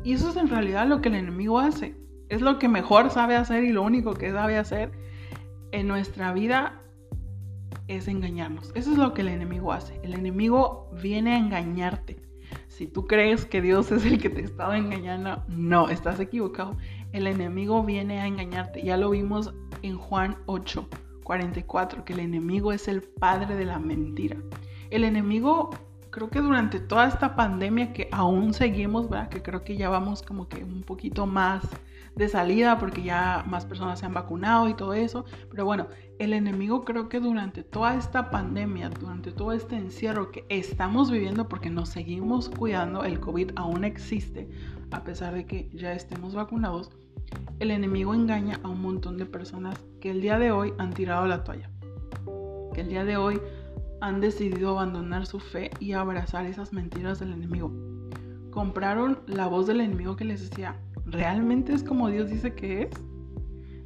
Y 0.03 0.13
eso 0.13 0.29
es 0.29 0.35
en 0.35 0.49
realidad 0.49 0.87
lo 0.87 1.01
que 1.01 1.09
el 1.09 1.15
enemigo 1.15 1.59
hace. 1.59 1.95
Es 2.29 2.41
lo 2.41 2.59
que 2.59 2.67
mejor 2.67 3.09
sabe 3.09 3.35
hacer 3.35 3.63
y 3.63 3.71
lo 3.71 3.83
único 3.83 4.13
que 4.13 4.31
sabe 4.31 4.57
hacer 4.57 4.91
en 5.71 5.87
nuestra 5.87 6.33
vida 6.33 6.81
es 7.87 8.07
engañarnos. 8.07 8.71
Eso 8.75 8.91
es 8.91 8.97
lo 8.97 9.13
que 9.13 9.21
el 9.21 9.29
enemigo 9.29 9.71
hace. 9.71 9.99
El 10.03 10.13
enemigo 10.13 10.89
viene 11.01 11.33
a 11.33 11.37
engañarte. 11.37 12.21
Si 12.67 12.87
tú 12.87 13.07
crees 13.07 13.45
que 13.45 13.61
Dios 13.61 13.91
es 13.91 14.05
el 14.05 14.21
que 14.21 14.29
te 14.29 14.41
estaba 14.41 14.77
engañando, 14.77 15.43
no, 15.47 15.89
estás 15.89 16.19
equivocado. 16.19 16.77
El 17.13 17.27
enemigo 17.27 17.83
viene 17.83 18.19
a 18.19 18.27
engañarte. 18.27 18.81
Ya 18.81 18.97
lo 18.97 19.11
vimos 19.11 19.53
en 19.83 19.97
Juan 19.97 20.37
8, 20.47 20.89
44, 21.23 22.03
que 22.03 22.13
el 22.13 22.19
enemigo 22.19 22.73
es 22.73 22.87
el 22.87 23.03
padre 23.03 23.55
de 23.55 23.65
la 23.65 23.77
mentira. 23.79 24.37
El 24.89 25.03
enemigo 25.03 25.69
creo 26.09 26.29
que 26.29 26.41
durante 26.41 26.79
toda 26.79 27.07
esta 27.07 27.35
pandemia 27.35 27.93
que 27.93 28.09
aún 28.11 28.53
seguimos, 28.53 29.09
¿verdad? 29.09 29.29
Que 29.29 29.41
creo 29.41 29.63
que 29.63 29.77
ya 29.77 29.89
vamos 29.89 30.23
como 30.23 30.47
que 30.47 30.63
un 30.63 30.81
poquito 30.81 31.25
más 31.27 31.63
de 32.15 32.29
salida 32.29 32.77
porque 32.77 33.01
ya 33.01 33.43
más 33.47 33.65
personas 33.65 33.99
se 33.99 34.05
han 34.05 34.13
vacunado 34.13 34.67
y 34.69 34.73
todo 34.73 34.93
eso. 34.93 35.25
Pero 35.49 35.65
bueno, 35.65 35.87
el 36.19 36.33
enemigo 36.33 36.83
creo 36.83 37.09
que 37.09 37.19
durante 37.19 37.63
toda 37.63 37.95
esta 37.95 38.29
pandemia, 38.29 38.89
durante 38.89 39.31
todo 39.31 39.51
este 39.51 39.75
encierro 39.75 40.31
que 40.31 40.45
estamos 40.49 41.11
viviendo 41.11 41.47
porque 41.47 41.69
nos 41.69 41.89
seguimos 41.89 42.49
cuidando, 42.49 43.03
el 43.03 43.19
COVID 43.19 43.51
aún 43.55 43.83
existe, 43.83 44.49
a 44.91 45.03
pesar 45.03 45.33
de 45.33 45.45
que 45.45 45.69
ya 45.73 45.93
estemos 45.93 46.35
vacunados, 46.35 46.91
el 47.59 47.71
enemigo 47.71 48.13
engaña 48.13 48.59
a 48.63 48.69
un 48.69 48.81
montón 48.81 49.17
de 49.17 49.25
personas 49.25 49.77
que 50.01 50.11
el 50.11 50.21
día 50.21 50.39
de 50.39 50.51
hoy 50.51 50.73
han 50.77 50.93
tirado 50.93 51.27
la 51.27 51.43
toalla. 51.43 51.69
Que 52.73 52.81
el 52.81 52.89
día 52.89 53.05
de 53.05 53.17
hoy 53.17 53.39
han 54.01 54.19
decidido 54.19 54.71
abandonar 54.71 55.25
su 55.25 55.39
fe 55.39 55.71
y 55.79 55.93
abrazar 55.93 56.45
esas 56.45 56.73
mentiras 56.73 57.19
del 57.19 57.33
enemigo. 57.33 57.71
Compraron 58.51 59.19
la 59.27 59.47
voz 59.47 59.67
del 59.67 59.81
enemigo 59.81 60.15
que 60.15 60.25
les 60.25 60.49
decía, 60.49 60.77
¿realmente 61.05 61.73
es 61.73 61.83
como 61.83 62.09
Dios 62.09 62.29
dice 62.29 62.53
que 62.53 62.83
es? 62.83 62.89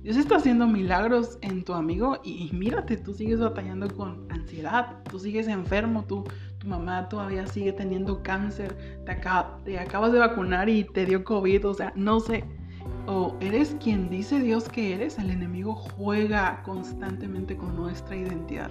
Dios 0.08 0.16
está 0.16 0.38
haciendo 0.38 0.68
milagros 0.68 1.38
en 1.42 1.66
tu 1.66 1.74
amigo 1.74 2.22
y, 2.24 2.50
mírate, 2.54 2.96
tú 2.96 3.14
sigues 3.14 3.42
batallando 3.42 3.94
con 3.94 4.26
ansiedad, 4.32 5.04
tú 5.04 5.20
sigues 5.20 5.50
enfermo, 5.50 6.06
tú, 6.06 6.24
tu 6.60 6.68
mamá 6.68 7.10
todavía 7.10 7.46
sigue 7.46 7.74
teniendo 7.74 8.24
cáncer, 8.24 9.04
te, 9.06 9.12
acabas 9.12 10.14
de 10.14 10.20
vacunar 10.20 10.70
y 10.70 10.86
te 10.86 11.06
dio 11.06 11.26
COVID, 11.26 11.68
o 11.68 11.74
sea, 11.74 11.92
no 11.96 12.22
sé. 12.22 12.46
O 13.08 13.36
eres 13.40 13.76
quien 13.82 14.10
dice 14.10 14.40
Dios 14.40 14.68
que 14.68 14.94
eres, 14.94 15.18
el 15.18 15.32
enemigo 15.32 15.74
juega 15.76 16.62
constantemente 16.64 17.56
con 17.56 17.76
nuestra 17.76 18.16
identidad. 18.16 18.70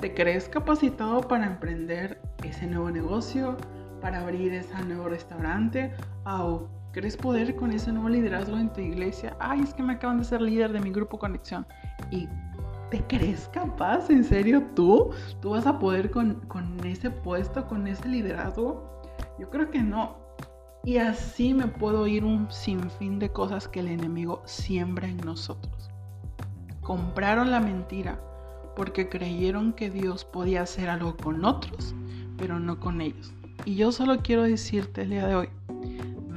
¿Te 0.00 0.14
crees 0.14 0.48
capacitado 0.48 1.20
para 1.20 1.46
emprender 1.46 2.20
ese 2.42 2.66
nuevo 2.66 2.90
negocio, 2.90 3.56
para 4.00 4.20
abrir 4.20 4.54
ese 4.54 4.74
nuevo 4.84 5.10
restaurante? 5.10 5.92
¿O 6.24 6.68
¿Querés 6.92 7.16
poder 7.16 7.54
con 7.54 7.70
ese 7.70 7.92
nuevo 7.92 8.08
liderazgo 8.08 8.56
en 8.56 8.72
tu 8.72 8.80
iglesia? 8.80 9.36
Ay, 9.38 9.60
es 9.60 9.72
que 9.72 9.82
me 9.82 9.92
acaban 9.92 10.18
de 10.18 10.24
ser 10.24 10.40
líder 10.40 10.72
de 10.72 10.80
mi 10.80 10.90
grupo 10.90 11.20
Conexión. 11.20 11.64
¿Y 12.10 12.28
te 12.90 13.00
crees 13.06 13.48
capaz? 13.52 14.10
¿En 14.10 14.24
serio 14.24 14.64
tú? 14.74 15.10
¿Tú 15.40 15.50
vas 15.50 15.68
a 15.68 15.78
poder 15.78 16.10
con, 16.10 16.40
con 16.48 16.84
ese 16.84 17.10
puesto, 17.10 17.68
con 17.68 17.86
ese 17.86 18.08
liderazgo? 18.08 19.00
Yo 19.38 19.48
creo 19.50 19.70
que 19.70 19.82
no. 19.84 20.16
Y 20.84 20.96
así 20.96 21.52
me 21.52 21.66
puedo 21.66 22.06
ir 22.06 22.24
un 22.24 22.50
sinfín 22.50 23.18
de 23.18 23.30
cosas 23.30 23.68
que 23.68 23.80
el 23.80 23.88
enemigo 23.88 24.42
siembra 24.46 25.08
en 25.08 25.18
nosotros. 25.18 25.90
Compraron 26.80 27.50
la 27.50 27.60
mentira 27.60 28.18
porque 28.76 29.08
creyeron 29.08 29.74
que 29.74 29.90
Dios 29.90 30.24
podía 30.24 30.62
hacer 30.62 30.88
algo 30.88 31.16
con 31.16 31.44
otros, 31.44 31.94
pero 32.38 32.58
no 32.58 32.80
con 32.80 33.02
ellos. 33.02 33.32
Y 33.66 33.74
yo 33.74 33.92
solo 33.92 34.20
quiero 34.22 34.44
decirte 34.44 35.02
el 35.02 35.10
día 35.10 35.26
de 35.26 35.34
hoy, 35.34 35.48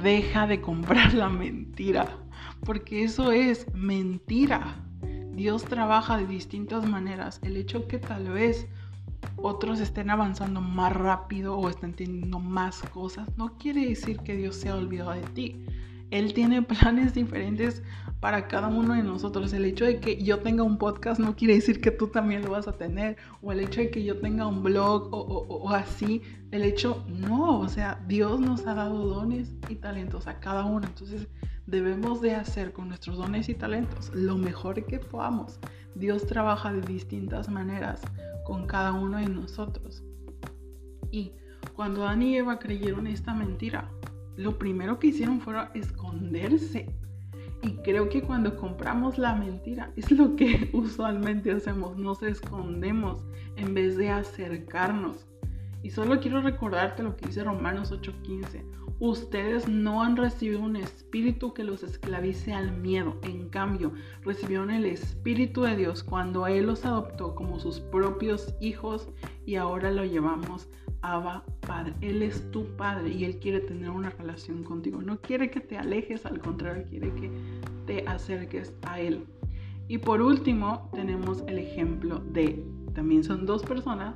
deja 0.02 0.46
de 0.46 0.60
comprar 0.60 1.14
la 1.14 1.30
mentira, 1.30 2.18
porque 2.64 3.04
eso 3.04 3.32
es 3.32 3.66
mentira. 3.74 4.76
Dios 5.32 5.64
trabaja 5.64 6.18
de 6.18 6.26
distintas 6.26 6.86
maneras. 6.86 7.40
El 7.42 7.56
hecho 7.56 7.88
que 7.88 7.98
tal 7.98 8.28
vez 8.28 8.68
otros 9.44 9.78
estén 9.78 10.08
avanzando 10.08 10.62
más 10.62 10.90
rápido 10.94 11.58
o 11.58 11.68
estén 11.68 11.92
teniendo 11.92 12.40
más 12.40 12.80
cosas, 12.94 13.28
no 13.36 13.58
quiere 13.58 13.86
decir 13.86 14.18
que 14.20 14.36
Dios 14.36 14.56
se 14.56 14.70
ha 14.70 14.74
olvidado 14.74 15.12
de 15.12 15.20
ti. 15.20 15.66
Él 16.10 16.32
tiene 16.32 16.62
planes 16.62 17.12
diferentes 17.12 17.82
para 18.20 18.48
cada 18.48 18.68
uno 18.68 18.94
de 18.94 19.02
nosotros. 19.02 19.52
El 19.52 19.66
hecho 19.66 19.84
de 19.84 20.00
que 20.00 20.22
yo 20.22 20.38
tenga 20.38 20.62
un 20.62 20.78
podcast 20.78 21.20
no 21.20 21.36
quiere 21.36 21.54
decir 21.54 21.82
que 21.82 21.90
tú 21.90 22.06
también 22.06 22.42
lo 22.42 22.52
vas 22.52 22.68
a 22.68 22.78
tener. 22.78 23.18
O 23.42 23.52
el 23.52 23.60
hecho 23.60 23.82
de 23.82 23.90
que 23.90 24.02
yo 24.02 24.18
tenga 24.18 24.46
un 24.46 24.62
blog 24.62 25.12
o, 25.12 25.18
o 25.18 25.70
así. 25.70 26.22
El 26.50 26.62
hecho, 26.62 27.04
no, 27.06 27.60
o 27.60 27.68
sea, 27.68 28.02
Dios 28.08 28.40
nos 28.40 28.66
ha 28.66 28.74
dado 28.74 29.06
dones 29.06 29.54
y 29.68 29.74
talentos 29.74 30.26
a 30.26 30.40
cada 30.40 30.64
uno. 30.64 30.86
Entonces 30.86 31.28
debemos 31.66 32.20
de 32.20 32.34
hacer 32.34 32.72
con 32.72 32.88
nuestros 32.88 33.16
dones 33.16 33.48
y 33.48 33.54
talentos 33.54 34.10
lo 34.14 34.36
mejor 34.36 34.84
que 34.84 34.98
podamos. 34.98 35.58
Dios 35.94 36.26
trabaja 36.26 36.72
de 36.72 36.80
distintas 36.80 37.48
maneras 37.48 38.00
con 38.44 38.66
cada 38.66 38.92
uno 38.92 39.18
de 39.18 39.28
nosotros. 39.28 40.02
Y 41.10 41.32
cuando 41.74 42.02
Dani 42.02 42.32
y 42.32 42.36
Eva 42.38 42.58
creyeron 42.58 43.06
esta 43.06 43.34
mentira, 43.34 43.90
lo 44.36 44.58
primero 44.58 44.98
que 44.98 45.08
hicieron 45.08 45.40
fue 45.40 45.54
esconderse. 45.74 46.88
Y 47.62 47.76
creo 47.78 48.08
que 48.08 48.22
cuando 48.22 48.56
compramos 48.56 49.16
la 49.16 49.34
mentira 49.34 49.90
es 49.96 50.10
lo 50.10 50.36
que 50.36 50.70
usualmente 50.74 51.50
hacemos, 51.52 51.96
nos 51.96 52.22
escondemos 52.22 53.24
en 53.56 53.74
vez 53.74 53.96
de 53.96 54.10
acercarnos. 54.10 55.26
Y 55.84 55.90
solo 55.90 56.18
quiero 56.18 56.40
recordarte 56.40 57.02
lo 57.02 57.14
que 57.14 57.26
dice 57.26 57.44
Romanos 57.44 57.92
8:15. 57.92 58.64
Ustedes 59.00 59.68
no 59.68 60.02
han 60.02 60.16
recibido 60.16 60.62
un 60.62 60.76
espíritu 60.76 61.52
que 61.52 61.62
los 61.62 61.82
esclavice 61.82 62.54
al 62.54 62.74
miedo. 62.78 63.18
En 63.22 63.50
cambio, 63.50 63.92
recibieron 64.22 64.70
el 64.70 64.86
Espíritu 64.86 65.62
de 65.62 65.76
Dios 65.76 66.02
cuando 66.02 66.46
Él 66.46 66.66
los 66.66 66.86
adoptó 66.86 67.34
como 67.34 67.60
sus 67.60 67.80
propios 67.80 68.54
hijos 68.62 69.10
y 69.44 69.56
ahora 69.56 69.90
lo 69.90 70.06
llevamos 70.06 70.70
Abba 71.02 71.44
Padre. 71.60 71.92
Él 72.00 72.22
es 72.22 72.50
tu 72.50 72.64
Padre 72.76 73.10
y 73.10 73.24
Él 73.24 73.38
quiere 73.38 73.60
tener 73.60 73.90
una 73.90 74.08
relación 74.08 74.64
contigo. 74.64 75.02
No 75.02 75.20
quiere 75.20 75.50
que 75.50 75.60
te 75.60 75.76
alejes, 75.76 76.24
al 76.24 76.38
contrario, 76.38 76.86
quiere 76.88 77.14
que 77.14 77.30
te 77.86 78.08
acerques 78.08 78.72
a 78.86 79.00
Él. 79.00 79.26
Y 79.88 79.98
por 79.98 80.22
último, 80.22 80.88
tenemos 80.94 81.44
el 81.46 81.58
ejemplo 81.58 82.20
de, 82.20 82.64
también 82.94 83.22
son 83.22 83.44
dos 83.44 83.62
personas, 83.64 84.14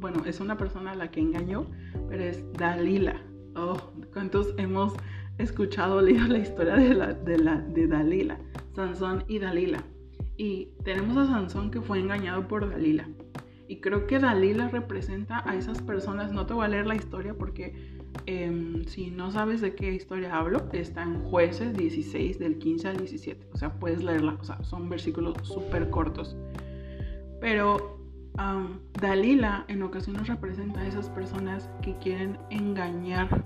bueno, 0.00 0.22
es 0.26 0.40
una 0.40 0.56
persona 0.56 0.92
a 0.92 0.94
la 0.94 1.10
que 1.10 1.20
engañó, 1.20 1.66
pero 2.08 2.22
es 2.22 2.44
Dalila. 2.54 3.22
Oh, 3.54 3.76
¿cuántos 4.12 4.54
hemos 4.58 4.94
escuchado, 5.38 6.02
leído 6.02 6.26
la 6.26 6.38
historia 6.38 6.76
de, 6.76 6.94
la, 6.94 7.12
de, 7.14 7.38
la, 7.38 7.60
de 7.60 7.86
Dalila? 7.86 8.38
Sansón 8.74 9.24
y 9.28 9.38
Dalila. 9.38 9.82
Y 10.36 10.68
tenemos 10.84 11.16
a 11.16 11.26
Sansón 11.26 11.70
que 11.70 11.80
fue 11.80 11.98
engañado 11.98 12.46
por 12.46 12.68
Dalila. 12.68 13.08
Y 13.68 13.80
creo 13.80 14.06
que 14.06 14.18
Dalila 14.18 14.68
representa 14.68 15.42
a 15.48 15.56
esas 15.56 15.82
personas. 15.82 16.32
No 16.32 16.46
te 16.46 16.54
voy 16.54 16.66
a 16.66 16.68
leer 16.68 16.86
la 16.86 16.94
historia 16.94 17.34
porque 17.34 17.74
em, 18.26 18.84
si 18.84 19.10
no 19.10 19.30
sabes 19.30 19.60
de 19.60 19.74
qué 19.74 19.92
historia 19.92 20.36
hablo, 20.36 20.68
está 20.72 21.02
en 21.02 21.20
jueces 21.24 21.76
16 21.76 22.38
del 22.38 22.58
15 22.58 22.88
al 22.88 22.96
17. 22.98 23.48
O 23.52 23.56
sea, 23.56 23.72
puedes 23.78 24.04
leerla. 24.04 24.36
O 24.40 24.44
sea, 24.44 24.62
son 24.62 24.88
versículos 24.88 25.36
súper 25.42 25.90
cortos. 25.90 26.36
Pero 27.40 27.95
Dalila 29.00 29.64
en 29.68 29.82
ocasiones 29.82 30.26
representa 30.26 30.80
a 30.80 30.86
esas 30.86 31.08
personas 31.10 31.68
que 31.82 31.96
quieren 31.98 32.38
engañarnos, 32.50 33.42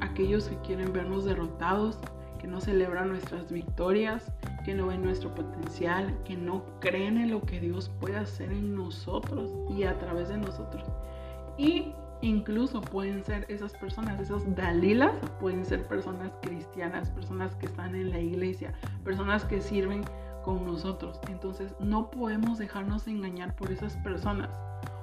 aquellos 0.00 0.48
que 0.48 0.56
quieren 0.58 0.92
vernos 0.92 1.24
derrotados, 1.24 1.98
que 2.38 2.46
no 2.46 2.60
celebran 2.60 3.08
nuestras 3.08 3.50
victorias, 3.50 4.32
que 4.64 4.74
no 4.74 4.86
ven 4.86 5.02
nuestro 5.02 5.34
potencial, 5.34 6.16
que 6.24 6.36
no 6.36 6.64
creen 6.80 7.18
en 7.18 7.30
lo 7.30 7.42
que 7.42 7.60
Dios 7.60 7.90
puede 8.00 8.16
hacer 8.16 8.50
en 8.52 8.74
nosotros 8.74 9.50
y 9.70 9.84
a 9.84 9.98
través 9.98 10.28
de 10.28 10.38
nosotros. 10.38 10.84
Y 11.58 11.92
incluso 12.22 12.80
pueden 12.80 13.22
ser 13.24 13.46
esas 13.48 13.72
personas, 13.74 14.20
esas 14.20 14.42
Dalilas, 14.56 15.14
pueden 15.40 15.64
ser 15.64 15.86
personas 15.86 16.32
cristianas, 16.42 17.10
personas 17.10 17.54
que 17.56 17.66
están 17.66 17.94
en 17.94 18.10
la 18.10 18.18
iglesia, 18.18 18.72
personas 19.04 19.44
que 19.44 19.60
sirven 19.60 20.04
con 20.44 20.64
nosotros. 20.64 21.18
Entonces 21.28 21.74
no 21.80 22.10
podemos 22.10 22.58
dejarnos 22.58 23.06
engañar 23.08 23.56
por 23.56 23.72
esas 23.72 23.96
personas. 23.98 24.50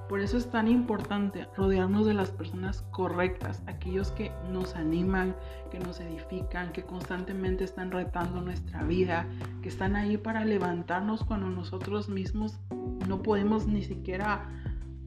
Por 0.08 0.20
eso 0.20 0.36
es 0.36 0.50
tan 0.50 0.68
importante 0.68 1.48
rodearnos 1.56 2.04
de 2.04 2.12
las 2.12 2.30
personas 2.30 2.82
correctas, 2.90 3.62
aquellos 3.66 4.10
que 4.10 4.30
nos 4.50 4.76
animan, 4.76 5.34
que 5.70 5.78
nos 5.78 6.00
edifican, 6.00 6.72
que 6.72 6.82
constantemente 6.82 7.64
están 7.64 7.90
retando 7.90 8.42
nuestra 8.42 8.82
vida, 8.82 9.26
que 9.62 9.70
están 9.70 9.96
ahí 9.96 10.18
para 10.18 10.44
levantarnos 10.44 11.24
cuando 11.24 11.48
nosotros 11.48 12.10
mismos 12.10 12.58
no 13.08 13.22
podemos 13.22 13.66
ni 13.66 13.82
siquiera 13.82 14.50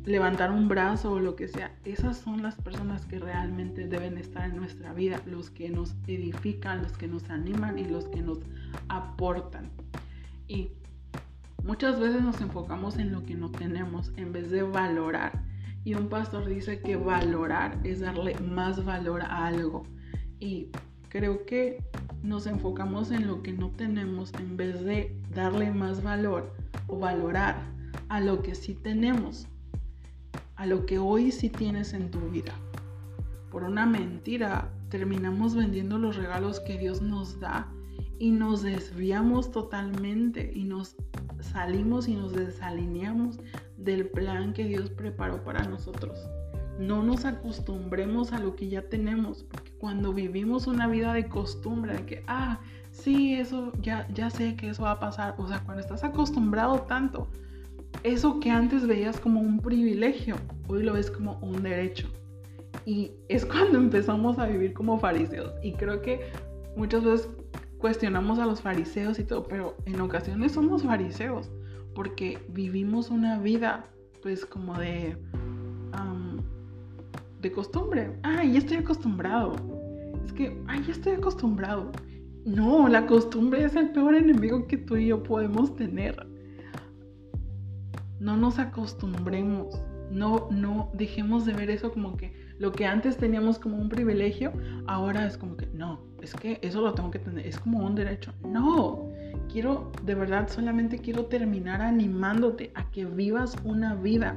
levantar 0.05 0.51
un 0.51 0.67
brazo 0.67 1.13
o 1.13 1.19
lo 1.19 1.35
que 1.35 1.47
sea. 1.47 1.71
Esas 1.83 2.17
son 2.17 2.43
las 2.43 2.55
personas 2.55 3.05
que 3.05 3.19
realmente 3.19 3.87
deben 3.87 4.17
estar 4.17 4.45
en 4.45 4.55
nuestra 4.55 4.93
vida, 4.93 5.21
los 5.25 5.49
que 5.49 5.69
nos 5.69 5.95
edifican, 6.07 6.81
los 6.81 6.93
que 6.93 7.07
nos 7.07 7.29
animan 7.29 7.77
y 7.77 7.85
los 7.85 8.07
que 8.07 8.21
nos 8.21 8.39
aportan. 8.87 9.71
Muchas 11.65 11.99
veces 11.99 12.21
nos 12.21 12.39
enfocamos 12.41 12.99
en 12.99 13.11
lo 13.11 13.25
que 13.25 13.33
no 13.33 13.49
tenemos 13.49 14.11
en 14.17 14.31
vez 14.31 14.51
de 14.51 14.61
valorar. 14.61 15.41
Y 15.83 15.95
un 15.95 16.09
pastor 16.09 16.47
dice 16.47 16.79
que 16.79 16.95
valorar 16.95 17.79
es 17.83 18.01
darle 18.01 18.35
más 18.39 18.85
valor 18.85 19.23
a 19.23 19.47
algo. 19.47 19.81
Y 20.39 20.69
creo 21.09 21.43
que 21.47 21.83
nos 22.21 22.45
enfocamos 22.45 23.09
en 23.09 23.25
lo 23.25 23.41
que 23.41 23.51
no 23.51 23.71
tenemos 23.71 24.31
en 24.35 24.57
vez 24.57 24.83
de 24.83 25.19
darle 25.33 25.71
más 25.71 26.03
valor 26.03 26.53
o 26.85 26.99
valorar 26.99 27.57
a 28.09 28.21
lo 28.21 28.43
que 28.43 28.53
sí 28.53 28.75
tenemos, 28.75 29.47
a 30.57 30.67
lo 30.67 30.85
que 30.85 30.99
hoy 30.99 31.31
sí 31.31 31.49
tienes 31.49 31.93
en 31.93 32.11
tu 32.11 32.19
vida. 32.29 32.53
Por 33.49 33.63
una 33.63 33.87
mentira 33.87 34.71
terminamos 34.89 35.55
vendiendo 35.55 35.97
los 35.97 36.15
regalos 36.15 36.59
que 36.59 36.77
Dios 36.77 37.01
nos 37.01 37.39
da 37.39 37.67
y 38.19 38.31
nos 38.31 38.61
desviamos 38.61 39.51
totalmente 39.51 40.51
y 40.53 40.63
nos 40.63 40.95
salimos 41.39 42.07
y 42.07 42.15
nos 42.15 42.33
desalineamos 42.33 43.39
del 43.77 44.07
plan 44.07 44.53
que 44.53 44.65
Dios 44.65 44.89
preparó 44.89 45.43
para 45.43 45.63
nosotros. 45.63 46.27
No 46.79 47.03
nos 47.03 47.25
acostumbremos 47.25 48.33
a 48.33 48.39
lo 48.39 48.55
que 48.55 48.67
ya 48.67 48.81
tenemos, 48.89 49.43
porque 49.43 49.71
cuando 49.77 50.13
vivimos 50.13 50.67
una 50.67 50.87
vida 50.87 51.13
de 51.13 51.27
costumbre, 51.27 51.93
de 51.93 52.05
que, 52.05 52.23
ah, 52.27 52.59
sí, 52.91 53.35
eso 53.35 53.71
ya, 53.81 54.07
ya 54.13 54.29
sé 54.29 54.55
que 54.55 54.69
eso 54.69 54.83
va 54.83 54.91
a 54.91 54.99
pasar, 54.99 55.35
o 55.37 55.47
sea, 55.47 55.63
cuando 55.63 55.81
estás 55.81 56.03
acostumbrado 56.03 56.81
tanto, 56.81 57.27
eso 58.03 58.39
que 58.39 58.49
antes 58.49 58.85
veías 58.85 59.19
como 59.19 59.39
un 59.39 59.59
privilegio, 59.59 60.35
hoy 60.67 60.83
lo 60.83 60.93
ves 60.93 61.09
como 61.09 61.39
un 61.41 61.63
derecho. 61.63 62.07
Y 62.85 63.11
es 63.29 63.45
cuando 63.45 63.77
empezamos 63.77 64.37
a 64.37 64.45
vivir 64.45 64.73
como 64.73 64.99
fariseos. 64.99 65.53
Y 65.63 65.73
creo 65.73 66.01
que 66.01 66.31
muchas 66.75 67.03
veces 67.03 67.29
cuestionamos 67.77 68.39
a 68.39 68.45
los 68.45 68.61
fariseos 68.61 69.19
y 69.19 69.23
todo, 69.23 69.43
pero 69.43 69.75
en 69.85 69.99
ocasiones 70.01 70.53
somos 70.53 70.83
fariseos 70.83 71.51
porque 71.93 72.39
vivimos 72.49 73.09
una 73.09 73.39
vida 73.39 73.85
pues 74.21 74.45
como 74.45 74.77
de 74.77 75.17
de 77.45 77.51
costumbre. 77.51 78.11
Ay, 78.23 78.53
ya 78.53 78.57
estoy 78.57 78.77
acostumbrado. 78.77 79.55
Es 80.25 80.33
que, 80.33 80.59
ay, 80.67 80.83
ya 80.83 80.93
estoy 80.93 81.13
acostumbrado. 81.13 81.91
No, 82.43 82.87
la 82.87 83.05
costumbre 83.05 83.63
es 83.63 83.75
el 83.75 83.91
peor 83.91 84.15
enemigo 84.15 84.65
que 84.65 84.77
tú 84.77 84.95
y 84.95 85.07
yo 85.07 85.21
podemos 85.21 85.75
tener. 85.75 86.27
No 88.19 88.35
nos 88.35 88.57
acostumbremos. 88.57 89.79
No, 90.09 90.47
no 90.49 90.89
dejemos 90.93 91.45
de 91.45 91.53
ver 91.53 91.69
eso 91.69 91.91
como 91.91 92.17
que 92.17 92.33
lo 92.57 92.71
que 92.71 92.87
antes 92.87 93.17
teníamos 93.17 93.59
como 93.59 93.77
un 93.77 93.89
privilegio, 93.89 94.51
ahora 94.87 95.27
es 95.27 95.37
como 95.37 95.55
que 95.57 95.67
no, 95.67 95.99
es 96.25 96.33
que 96.33 96.59
eso 96.63 96.81
lo 96.81 96.93
tengo 96.93 97.11
que 97.11 97.19
tener, 97.19 97.45
es 97.45 97.59
como 97.59 97.85
un 97.85 97.95
derecho. 97.95 98.33
No, 98.43 99.09
quiero, 99.51 99.91
de 100.03 100.15
verdad, 100.15 100.49
solamente 100.49 100.97
quiero 100.97 101.25
terminar 101.25 101.81
animándote 101.81 102.71
a 102.73 102.89
que 102.89 103.05
vivas 103.05 103.55
una 103.63 103.93
vida 103.93 104.35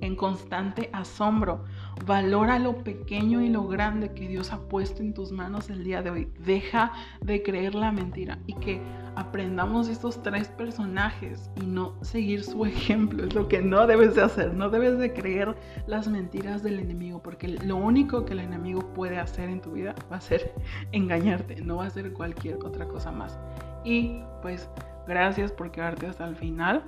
en 0.00 0.16
constante 0.16 0.90
asombro. 0.92 1.64
Valora 2.06 2.58
lo 2.58 2.84
pequeño 2.84 3.40
y 3.40 3.48
lo 3.48 3.66
grande 3.66 4.12
que 4.12 4.28
Dios 4.28 4.52
ha 4.52 4.60
puesto 4.68 5.02
en 5.02 5.14
tus 5.14 5.32
manos 5.32 5.70
el 5.70 5.82
día 5.82 6.02
de 6.02 6.10
hoy. 6.10 6.28
Deja 6.44 6.92
de 7.22 7.42
creer 7.42 7.74
la 7.74 7.90
mentira 7.90 8.38
y 8.46 8.54
que 8.54 8.80
aprendamos 9.18 9.88
estos 9.88 10.22
tres 10.22 10.46
personajes 10.48 11.50
y 11.60 11.66
no 11.66 11.92
seguir 12.02 12.44
su 12.44 12.64
ejemplo. 12.66 13.24
Es 13.24 13.34
lo 13.34 13.48
que 13.48 13.60
no 13.60 13.86
debes 13.86 14.14
de 14.14 14.22
hacer. 14.22 14.54
No 14.54 14.70
debes 14.70 14.98
de 14.98 15.12
creer 15.12 15.56
las 15.86 16.06
mentiras 16.06 16.62
del 16.62 16.78
enemigo 16.78 17.20
porque 17.20 17.48
lo 17.48 17.76
único 17.76 18.24
que 18.24 18.34
el 18.34 18.40
enemigo 18.40 18.80
puede 18.94 19.18
hacer 19.18 19.48
en 19.48 19.60
tu 19.60 19.72
vida 19.72 19.94
va 20.10 20.16
a 20.16 20.20
ser 20.20 20.52
engañarte. 20.92 21.60
No 21.62 21.76
va 21.78 21.86
a 21.86 21.90
ser 21.90 22.12
cualquier 22.12 22.58
otra 22.64 22.86
cosa 22.86 23.10
más. 23.10 23.38
Y 23.84 24.22
pues 24.40 24.68
gracias 25.06 25.50
por 25.50 25.72
quedarte 25.72 26.06
hasta 26.06 26.26
el 26.26 26.36
final. 26.36 26.84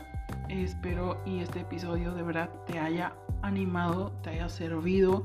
Espero 0.49 1.21
y 1.27 1.41
este 1.41 1.61
episodio 1.61 2.15
de 2.15 2.23
verdad 2.23 2.51
te 2.67 2.79
haya 2.79 3.13
animado, 3.43 4.13
te 4.23 4.31
haya 4.31 4.49
servido. 4.49 5.25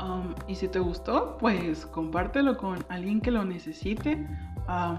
Um, 0.00 0.34
y 0.46 0.54
si 0.54 0.68
te 0.68 0.78
gustó, 0.78 1.36
pues 1.38 1.84
compártelo 1.86 2.56
con 2.56 2.78
alguien 2.88 3.20
que 3.20 3.32
lo 3.32 3.44
necesite. 3.44 4.24
Uh, 4.68 4.96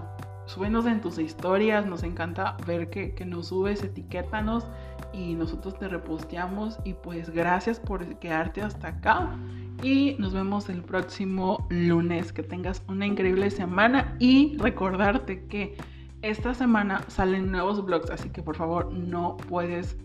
súbenos 0.50 0.86
en 0.86 1.00
tus 1.00 1.18
historias, 1.18 1.86
nos 1.86 2.02
encanta 2.02 2.56
ver 2.66 2.90
que, 2.90 3.14
que 3.14 3.24
nos 3.24 3.48
subes, 3.48 3.82
etiquétanos 3.82 4.66
y 5.12 5.34
nosotros 5.34 5.78
te 5.78 5.88
reposteamos. 5.88 6.78
Y 6.84 6.94
pues 6.94 7.30
gracias 7.30 7.80
por 7.80 8.18
quedarte 8.18 8.62
hasta 8.62 8.88
acá. 8.88 9.36
Y 9.82 10.16
nos 10.18 10.32
vemos 10.32 10.68
el 10.68 10.82
próximo 10.82 11.66
lunes. 11.70 12.32
Que 12.32 12.42
tengas 12.42 12.82
una 12.88 13.06
increíble 13.06 13.50
semana 13.50 14.16
y 14.18 14.56
recordarte 14.58 15.46
que 15.46 15.76
esta 16.22 16.52
semana 16.52 17.02
salen 17.08 17.50
nuevos 17.50 17.82
vlogs, 17.84 18.10
así 18.10 18.28
que 18.28 18.42
por 18.42 18.56
favor 18.56 18.92
no 18.92 19.36
puedes 19.48 19.96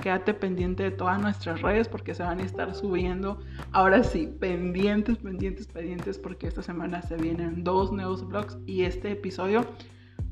quédate 0.00 0.34
pendiente 0.34 0.82
de 0.82 0.90
todas 0.90 1.20
nuestras 1.20 1.60
redes 1.62 1.88
porque 1.88 2.14
se 2.14 2.22
van 2.22 2.40
a 2.40 2.42
estar 2.42 2.74
subiendo. 2.74 3.40
Ahora 3.72 4.02
sí, 4.02 4.26
pendientes, 4.26 5.18
pendientes, 5.18 5.66
pendientes 5.68 6.18
porque 6.18 6.46
esta 6.46 6.62
semana 6.62 7.02
se 7.02 7.16
vienen 7.16 7.62
dos 7.64 7.92
nuevos 7.92 8.26
vlogs 8.26 8.58
y 8.66 8.84
este 8.84 9.12
episodio 9.12 9.66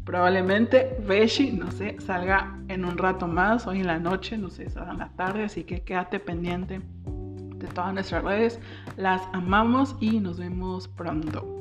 probablemente 0.05 0.97
Beshi, 1.07 1.53
no 1.53 1.71
sé, 1.71 1.97
salga 2.01 2.59
en 2.69 2.87
un 2.87 2.97
rato 2.97 3.29
más, 3.29 3.67
hoy 3.67 3.81
en 3.81 3.87
la 3.87 3.99
noche, 3.99 4.39
no 4.39 4.49
sé, 4.49 4.71
salga 4.71 4.93
en 4.93 4.99
la 4.99 5.11
tarde, 5.11 5.45
así 5.45 5.65
que 5.65 5.83
quédate 5.83 6.19
pendiente 6.19 6.81
de 7.57 7.67
todas 7.69 7.93
nuestras 7.93 8.25
redes. 8.25 8.59
Las 8.97 9.21
amamos 9.35 9.97
y 10.01 10.19
nos 10.21 10.39
vemos 10.39 10.89
pronto. 10.89 11.58